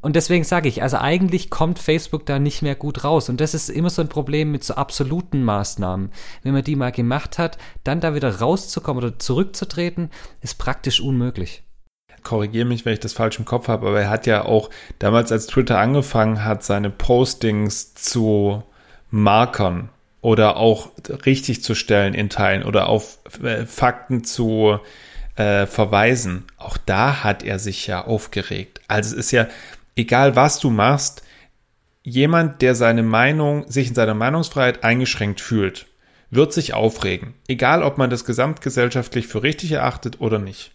Und 0.00 0.16
deswegen 0.16 0.44
sage 0.44 0.68
ich, 0.68 0.82
also 0.82 0.98
eigentlich 0.98 1.50
kommt 1.50 1.78
Facebook 1.78 2.26
da 2.26 2.38
nicht 2.38 2.62
mehr 2.62 2.74
gut 2.74 3.04
raus. 3.04 3.28
Und 3.28 3.40
das 3.40 3.54
ist 3.54 3.68
immer 3.68 3.90
so 3.90 4.02
ein 4.02 4.08
Problem 4.08 4.52
mit 4.52 4.64
so 4.64 4.74
absoluten 4.74 5.42
Maßnahmen. 5.42 6.10
Wenn 6.42 6.52
man 6.52 6.64
die 6.64 6.76
mal 6.76 6.92
gemacht 6.92 7.38
hat, 7.38 7.58
dann 7.84 8.00
da 8.00 8.14
wieder 8.14 8.40
rauszukommen 8.40 9.02
oder 9.02 9.18
zurückzutreten, 9.18 10.10
ist 10.40 10.58
praktisch 10.58 11.00
unmöglich 11.00 11.62
korrigiere 12.28 12.66
mich, 12.66 12.84
wenn 12.84 12.92
ich 12.92 13.00
das 13.00 13.14
falsch 13.14 13.38
im 13.38 13.46
Kopf 13.46 13.68
habe, 13.68 13.86
aber 13.86 14.02
er 14.02 14.10
hat 14.10 14.26
ja 14.26 14.44
auch 14.44 14.68
damals, 14.98 15.32
als 15.32 15.46
Twitter 15.46 15.78
angefangen 15.78 16.44
hat, 16.44 16.62
seine 16.62 16.90
Postings 16.90 17.94
zu 17.94 18.62
markern 19.10 19.88
oder 20.20 20.56
auch 20.58 20.90
richtig 21.24 21.62
zu 21.62 21.74
stellen 21.74 22.12
in 22.12 22.28
Teilen 22.28 22.64
oder 22.64 22.88
auf 22.88 23.18
äh, 23.42 23.64
Fakten 23.64 24.24
zu 24.24 24.78
äh, 25.36 25.66
verweisen. 25.66 26.44
Auch 26.58 26.76
da 26.76 27.22
hat 27.22 27.44
er 27.44 27.58
sich 27.58 27.86
ja 27.86 28.04
aufgeregt. 28.04 28.80
Also 28.88 29.14
es 29.14 29.26
ist 29.26 29.30
ja, 29.30 29.46
egal 29.98 30.36
was 30.36 30.58
du 30.60 30.70
machst, 30.70 31.22
jemand, 32.02 32.62
der 32.62 32.74
seine 32.74 33.02
Meinung, 33.02 33.68
sich 33.68 33.88
in 33.88 33.94
seiner 33.94 34.14
Meinungsfreiheit 34.14 34.84
eingeschränkt 34.84 35.40
fühlt, 35.40 35.86
wird 36.30 36.52
sich 36.52 36.74
aufregen. 36.74 37.34
Egal, 37.48 37.82
ob 37.82 37.98
man 37.98 38.10
das 38.10 38.24
gesamtgesellschaftlich 38.24 39.26
für 39.26 39.42
richtig 39.42 39.72
erachtet 39.72 40.20
oder 40.20 40.38
nicht. 40.38 40.72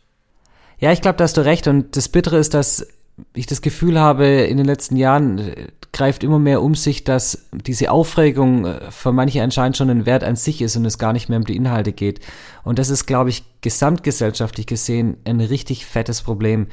Ja, 0.79 0.91
ich 0.91 1.01
glaube, 1.01 1.17
da 1.17 1.23
hast 1.23 1.37
du 1.37 1.45
recht. 1.45 1.67
Und 1.67 1.95
das 1.95 2.09
Bittere 2.09 2.37
ist, 2.37 2.53
dass 2.53 2.87
ich 3.33 3.45
das 3.45 3.61
Gefühl 3.61 3.99
habe, 3.99 4.25
in 4.25 4.57
den 4.57 4.65
letzten 4.65 4.97
Jahren 4.97 5.37
äh, 5.37 5.67
greift 5.91 6.23
immer 6.23 6.39
mehr 6.39 6.61
um 6.61 6.73
sich, 6.73 7.03
dass 7.03 7.45
diese 7.51 7.91
Aufregung 7.91 8.65
äh, 8.65 8.91
für 8.91 9.11
manche 9.11 9.43
anscheinend 9.43 9.77
schon 9.77 9.91
ein 9.91 10.05
Wert 10.05 10.23
an 10.23 10.35
sich 10.35 10.61
ist 10.61 10.75
und 10.75 10.85
es 10.85 10.97
gar 10.97 11.13
nicht 11.13 11.29
mehr 11.29 11.37
um 11.37 11.45
die 11.45 11.55
Inhalte 11.55 11.93
geht. 11.93 12.19
Und 12.63 12.79
das 12.79 12.89
ist, 12.89 13.05
glaube 13.05 13.29
ich, 13.29 13.43
gesamtgesellschaftlich 13.61 14.65
gesehen 14.65 15.17
ein 15.25 15.39
richtig 15.39 15.85
fettes 15.85 16.23
Problem. 16.23 16.67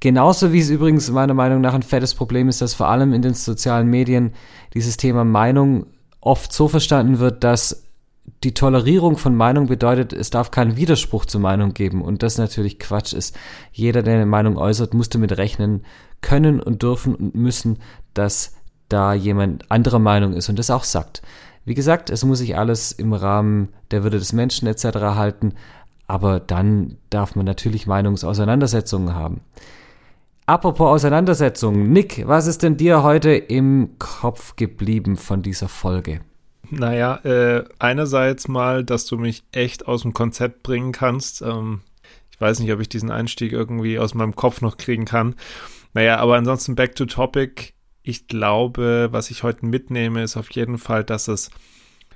Genauso 0.00 0.52
wie 0.52 0.60
es 0.60 0.70
übrigens 0.70 1.10
meiner 1.10 1.34
Meinung 1.34 1.60
nach 1.60 1.74
ein 1.74 1.82
fettes 1.82 2.14
Problem 2.14 2.48
ist, 2.48 2.60
dass 2.60 2.74
vor 2.74 2.88
allem 2.88 3.12
in 3.12 3.22
den 3.22 3.34
sozialen 3.34 3.88
Medien 3.88 4.32
dieses 4.74 4.96
Thema 4.96 5.24
Meinung 5.24 5.86
oft 6.20 6.52
so 6.52 6.68
verstanden 6.68 7.18
wird, 7.18 7.44
dass 7.44 7.84
die 8.42 8.54
Tolerierung 8.54 9.16
von 9.16 9.34
Meinung 9.34 9.66
bedeutet, 9.66 10.12
es 10.12 10.30
darf 10.30 10.50
keinen 10.50 10.76
Widerspruch 10.76 11.24
zur 11.24 11.40
Meinung 11.40 11.74
geben 11.74 12.02
und 12.02 12.22
das 12.22 12.38
natürlich 12.38 12.78
Quatsch 12.78 13.12
ist. 13.12 13.36
Jeder, 13.72 14.02
der 14.02 14.14
eine 14.14 14.26
Meinung 14.26 14.58
äußert, 14.58 14.94
muss 14.94 15.08
damit 15.08 15.36
rechnen 15.38 15.84
können 16.20 16.60
und 16.60 16.82
dürfen 16.82 17.14
und 17.14 17.34
müssen, 17.34 17.78
dass 18.14 18.54
da 18.88 19.14
jemand 19.14 19.70
anderer 19.70 19.98
Meinung 19.98 20.32
ist 20.32 20.48
und 20.48 20.58
das 20.58 20.70
auch 20.70 20.84
sagt. 20.84 21.22
Wie 21.64 21.74
gesagt, 21.74 22.10
es 22.10 22.24
muss 22.24 22.38
sich 22.38 22.56
alles 22.56 22.92
im 22.92 23.12
Rahmen 23.12 23.70
der 23.90 24.02
Würde 24.02 24.18
des 24.18 24.32
Menschen 24.32 24.68
etc. 24.68 24.84
halten, 24.84 25.54
aber 26.06 26.38
dann 26.38 26.98
darf 27.10 27.34
man 27.34 27.46
natürlich 27.46 27.86
Meinungsauseinandersetzungen 27.86 29.14
haben. 29.14 29.40
Apropos 30.48 30.88
Auseinandersetzungen, 30.88 31.92
Nick, 31.92 32.22
was 32.28 32.46
ist 32.46 32.62
denn 32.62 32.76
dir 32.76 33.02
heute 33.02 33.32
im 33.32 33.98
Kopf 33.98 34.54
geblieben 34.54 35.16
von 35.16 35.42
dieser 35.42 35.68
Folge? 35.68 36.20
Naja, 36.70 37.16
äh, 37.24 37.64
einerseits 37.80 38.46
mal, 38.46 38.84
dass 38.84 39.06
du 39.06 39.18
mich 39.18 39.42
echt 39.50 39.88
aus 39.88 40.02
dem 40.02 40.12
Konzept 40.12 40.62
bringen 40.62 40.92
kannst. 40.92 41.42
Ähm, 41.42 41.80
ich 42.30 42.40
weiß 42.40 42.60
nicht, 42.60 42.70
ob 42.72 42.78
ich 42.78 42.88
diesen 42.88 43.10
Einstieg 43.10 43.50
irgendwie 43.50 43.98
aus 43.98 44.14
meinem 44.14 44.36
Kopf 44.36 44.60
noch 44.60 44.76
kriegen 44.76 45.04
kann. 45.04 45.34
Naja, 45.94 46.18
aber 46.18 46.36
ansonsten 46.36 46.76
back 46.76 46.94
to 46.94 47.06
topic. 47.06 47.72
Ich 48.04 48.28
glaube, 48.28 49.08
was 49.10 49.32
ich 49.32 49.42
heute 49.42 49.66
mitnehme, 49.66 50.22
ist 50.22 50.36
auf 50.36 50.52
jeden 50.52 50.78
Fall, 50.78 51.02
dass 51.02 51.26
es 51.26 51.50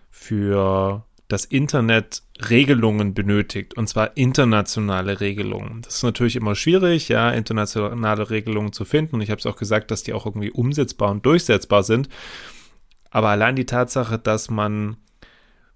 für 0.09 1.05
das 1.31 1.45
Internet 1.45 2.23
Regelungen 2.49 3.15
benötigt, 3.15 3.75
und 3.77 3.89
zwar 3.89 4.17
internationale 4.17 5.21
Regelungen. 5.21 5.83
Das 5.83 5.97
ist 5.97 6.03
natürlich 6.03 6.37
immer 6.37 6.55
schwierig, 6.55 7.09
ja, 7.09 7.31
internationale 7.31 8.31
Regelungen 8.31 8.73
zu 8.73 8.85
finden. 8.85 9.17
Und 9.17 9.21
ich 9.21 9.31
habe 9.31 9.39
es 9.39 9.47
auch 9.47 9.57
gesagt, 9.57 9.91
dass 9.91 10.03
die 10.03 10.13
auch 10.13 10.27
irgendwie 10.27 10.51
umsetzbar 10.51 11.11
und 11.11 11.25
durchsetzbar 11.25 11.83
sind. 11.83 12.09
Aber 13.11 13.29
allein 13.29 13.57
die 13.57 13.67
Tatsache, 13.67 14.19
dass 14.19 14.51
man 14.51 14.97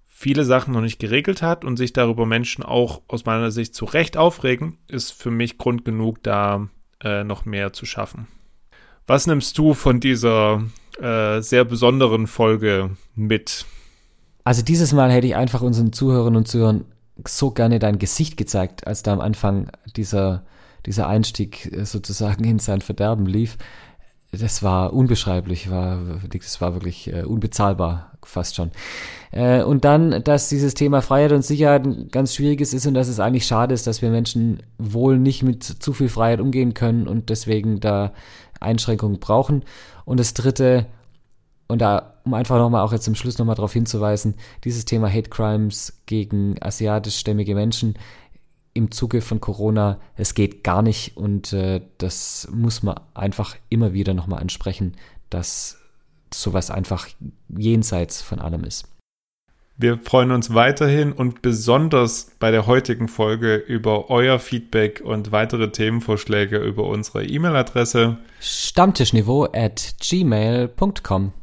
viele 0.05 0.43
Sachen 0.45 0.73
noch 0.73 0.81
nicht 0.81 0.99
geregelt 0.99 1.41
hat 1.41 1.63
und 1.65 1.77
sich 1.77 1.93
darüber 1.93 2.25
Menschen 2.25 2.63
auch 2.63 3.01
aus 3.07 3.25
meiner 3.25 3.51
Sicht 3.51 3.75
zu 3.75 3.85
Recht 3.85 4.17
aufregen, 4.17 4.77
ist 4.87 5.11
für 5.11 5.31
mich 5.31 5.57
Grund 5.57 5.85
genug, 5.85 6.23
da 6.23 6.67
äh, 7.01 7.23
noch 7.23 7.45
mehr 7.45 7.73
zu 7.73 7.85
schaffen. 7.85 8.27
Was 9.07 9.27
nimmst 9.27 9.57
du 9.57 9.73
von 9.73 9.99
dieser 9.99 10.63
äh, 10.99 11.41
sehr 11.41 11.63
besonderen 11.63 12.27
Folge 12.27 12.91
mit? 13.15 13.65
Also 14.45 14.61
dieses 14.61 14.93
Mal 14.93 15.11
hätte 15.11 15.27
ich 15.27 15.35
einfach 15.35 15.61
unseren 15.61 15.91
Zuhörern 15.91 16.37
und 16.37 16.47
Zuhörern 16.47 16.85
so 17.27 17.51
gerne 17.51 17.79
dein 17.79 17.99
Gesicht 17.99 18.37
gezeigt, 18.37 18.87
als 18.87 19.03
da 19.03 19.11
am 19.11 19.19
Anfang 19.19 19.69
dieser, 19.97 20.43
dieser 20.85 21.07
Einstieg 21.07 21.73
äh, 21.73 21.85
sozusagen 21.85 22.45
in 22.45 22.59
sein 22.59 22.79
Verderben 22.79 23.25
lief 23.25 23.57
das 24.37 24.63
war 24.63 24.93
unbeschreiblich, 24.93 25.69
war, 25.69 25.99
das 26.29 26.61
war 26.61 26.73
wirklich 26.73 27.11
äh, 27.11 27.23
unbezahlbar, 27.23 28.11
fast 28.23 28.55
schon. 28.55 28.71
Äh, 29.31 29.63
und 29.63 29.85
dann, 29.85 30.23
dass 30.23 30.49
dieses 30.49 30.73
Thema 30.73 31.01
Freiheit 31.01 31.31
und 31.31 31.43
Sicherheit 31.43 31.85
ein 31.85 32.09
ganz 32.09 32.35
schwieriges 32.35 32.73
ist 32.73 32.85
und 32.85 32.93
dass 32.93 33.07
es 33.07 33.19
eigentlich 33.19 33.45
schade 33.45 33.73
ist, 33.73 33.87
dass 33.87 34.01
wir 34.01 34.09
Menschen 34.09 34.63
wohl 34.77 35.17
nicht 35.17 35.43
mit 35.43 35.63
zu 35.63 35.93
viel 35.93 36.09
Freiheit 36.09 36.39
umgehen 36.39 36.73
können 36.73 37.07
und 37.07 37.29
deswegen 37.29 37.79
da 37.79 38.13
Einschränkungen 38.59 39.19
brauchen. 39.19 39.63
Und 40.05 40.19
das 40.19 40.33
dritte, 40.33 40.85
und 41.67 41.81
da, 41.81 42.14
um 42.25 42.33
einfach 42.33 42.57
nochmal 42.57 42.83
auch 42.83 42.91
jetzt 42.91 43.05
zum 43.05 43.15
Schluss 43.15 43.37
nochmal 43.37 43.55
darauf 43.55 43.73
hinzuweisen, 43.73 44.35
dieses 44.63 44.85
Thema 44.85 45.09
Hate 45.09 45.29
Crimes 45.29 46.01
gegen 46.05 46.55
asiatischstämmige 46.61 47.55
Menschen 47.55 47.95
im 48.73 48.91
Zuge 48.91 49.21
von 49.21 49.39
Corona, 49.39 49.99
es 50.17 50.33
geht 50.33 50.63
gar 50.63 50.81
nicht 50.81 51.15
und 51.15 51.53
äh, 51.53 51.81
das 51.97 52.47
muss 52.51 52.83
man 52.83 52.99
einfach 53.13 53.55
immer 53.69 53.93
wieder 53.93 54.13
nochmal 54.13 54.41
ansprechen, 54.41 54.95
dass 55.29 55.77
sowas 56.33 56.69
einfach 56.69 57.07
jenseits 57.47 58.21
von 58.21 58.39
allem 58.39 58.65
ist. 58.65 58.85
Wir 59.77 59.97
freuen 59.97 60.31
uns 60.31 60.53
weiterhin 60.53 61.11
und 61.11 61.41
besonders 61.41 62.31
bei 62.39 62.49
der 62.49 62.65
heutigen 62.65 63.09
Folge 63.09 63.55
über 63.55 64.09
euer 64.09 64.39
Feedback 64.39 65.01
und 65.03 65.33
weitere 65.33 65.71
Themenvorschläge 65.71 66.57
über 66.57 66.83
unsere 66.85 67.25
E-Mail-Adresse 67.25 68.17
stammtischniveau 68.39 69.47
at 69.53 69.95
gmail.com. 69.99 71.33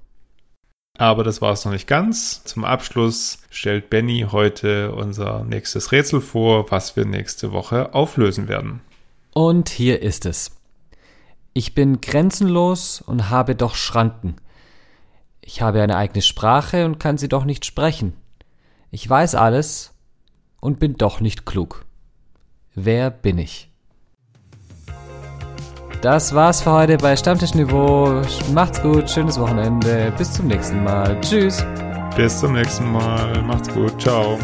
Aber 0.99 1.25
das 1.25 1.41
war 1.41 1.53
es 1.53 1.65
noch 1.65 1.73
nicht 1.73 1.89
ganz. 1.89 2.45
Zum 2.45 2.65
Abschluss 2.65 3.39
stellt 3.51 3.91
Benny 3.91 4.27
heute 4.31 4.93
unser 4.93 5.43
nächstes 5.45 5.91
Rätsel 5.91 6.21
vor, 6.21 6.71
was 6.71 6.97
wir 6.97 7.05
nächste 7.05 7.53
Woche 7.53 7.95
auflösen 7.95 8.49
werden. 8.49 8.81
Und 9.33 9.71
hier 9.71 10.03
ist 10.03 10.27
es. 10.27 10.53
Ich 11.55 11.75
bin 11.75 12.01
grenzenlos 12.01 13.01
und 13.01 13.31
habe 13.31 13.55
doch 13.55 13.75
Schranken. 13.75 14.37
Ich 15.41 15.61
habe 15.61 15.83
eine 15.83 15.97
eigene 15.97 16.23
Sprache 16.23 16.85
und 16.85 17.01
kann 17.01 17.19
sie 17.19 17.29
doch 17.29 17.45
nicht 17.45 17.65
sprechen. 17.65 18.15
Ich 18.91 19.09
weiß 19.09 19.35
alles 19.35 19.95
und 20.61 20.79
bin 20.79 20.97
doch 20.97 21.21
nicht 21.21 21.47
klug. 21.47 21.85
Wer 22.75 23.11
bin 23.11 23.39
ich? 23.39 23.72
Das 26.03 26.35
war's 26.35 26.61
für 26.61 26.73
heute 26.73 26.99
bei 26.99 27.15
Stammtischniveau. 27.15 28.23
Macht's 28.53 28.83
gut, 28.83 29.09
schönes 29.09 29.39
Wochenende. 29.39 30.13
Bis 30.19 30.33
zum 30.33 30.49
nächsten 30.49 30.83
Mal. 30.83 31.17
Tschüss. 31.21 31.65
Bis 32.17 32.41
zum 32.41 32.55
nächsten 32.55 32.91
Mal. 32.91 33.41
Macht's 33.43 33.73
gut. 33.73 34.03
Ciao. 34.03 34.37